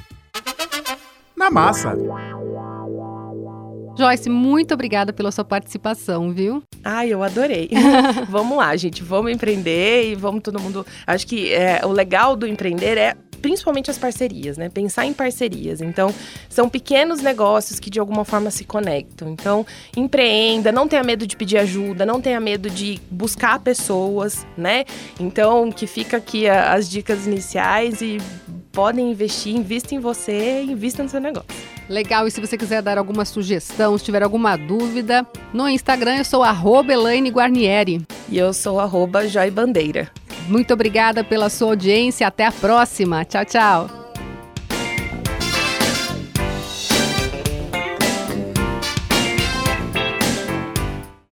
na 1.37 1.51
massa. 1.51 1.97
Joyce, 3.99 4.29
muito 4.29 4.75
obrigada 4.75 5.11
pela 5.11 5.33
sua 5.33 5.45
participação, 5.45 6.31
viu? 6.31 6.63
Ai, 6.85 7.09
eu 7.09 7.23
adorei. 7.23 7.71
vamos 8.29 8.59
lá, 8.59 8.77
gente, 8.77 9.03
vamos 9.03 9.33
empreender 9.33 10.11
e 10.11 10.15
vamos 10.15 10.43
todo 10.43 10.61
mundo. 10.61 10.87
Acho 11.07 11.27
que 11.27 11.51
é, 11.53 11.81
o 11.83 11.89
legal 11.89 12.37
do 12.37 12.47
empreender 12.47 12.99
é 12.99 13.17
principalmente 13.47 13.89
as 13.89 13.97
parcerias, 13.97 14.59
né? 14.59 14.69
Pensar 14.69 15.07
em 15.07 15.13
parcerias. 15.13 15.81
Então, 15.81 16.13
são 16.49 16.69
pequenos 16.69 17.23
negócios 17.23 17.79
que 17.79 17.89
de 17.89 18.01
alguma 18.01 18.25
forma 18.25 18.51
se 18.51 18.65
conectam. 18.65 19.31
Então, 19.31 19.65
empreenda, 19.97 20.73
não 20.73 20.89
tenha 20.89 21.05
medo 21.05 21.25
de 21.25 21.37
pedir 21.37 21.57
ajuda, 21.59 22.05
não 22.05 22.21
tenha 22.21 22.41
medo 22.41 22.69
de 22.69 23.01
buscar 23.09 23.61
pessoas, 23.61 24.45
né? 24.59 24.85
Então, 25.21 25.71
que 25.71 25.87
fica 25.87 26.17
aqui 26.17 26.49
as 26.49 26.91
dicas 26.91 27.25
iniciais 27.25 28.03
e 28.03 28.19
podem 28.73 29.13
investir, 29.13 29.55
invista 29.55 29.95
em 29.95 30.01
você, 30.01 30.65
invista 30.65 31.05
no 31.05 31.09
seu 31.09 31.21
negócio. 31.21 31.49
Legal, 31.89 32.27
e 32.27 32.31
se 32.33 32.41
você 32.41 32.59
quiser 32.59 32.83
dar 32.83 32.99
alguma 32.99 33.25
sugestão, 33.25 33.97
se 33.97 34.05
tiver 34.05 34.25
alguma 34.25 34.57
dúvida, 34.57 35.25
no 35.55 35.69
Instagram 35.69 36.17
eu 36.17 36.25
sou 36.25 36.43
arroba 36.43 36.93
Elaine 36.93 37.31
Guarnieri. 37.31 38.05
E 38.29 38.37
eu 38.37 38.53
sou 38.53 38.81
arroba 38.81 39.29
Joy 39.29 39.53
Bandeira. 39.53 40.11
Muito 40.49 40.73
obrigada 40.75 41.25
pela 41.25 41.49
sua 41.49 41.69
audiência, 41.69 42.27
até 42.27 42.47
a 42.47 42.53
próxima. 42.53 43.25
Tchau, 43.25 43.45
tchau. 43.45 44.06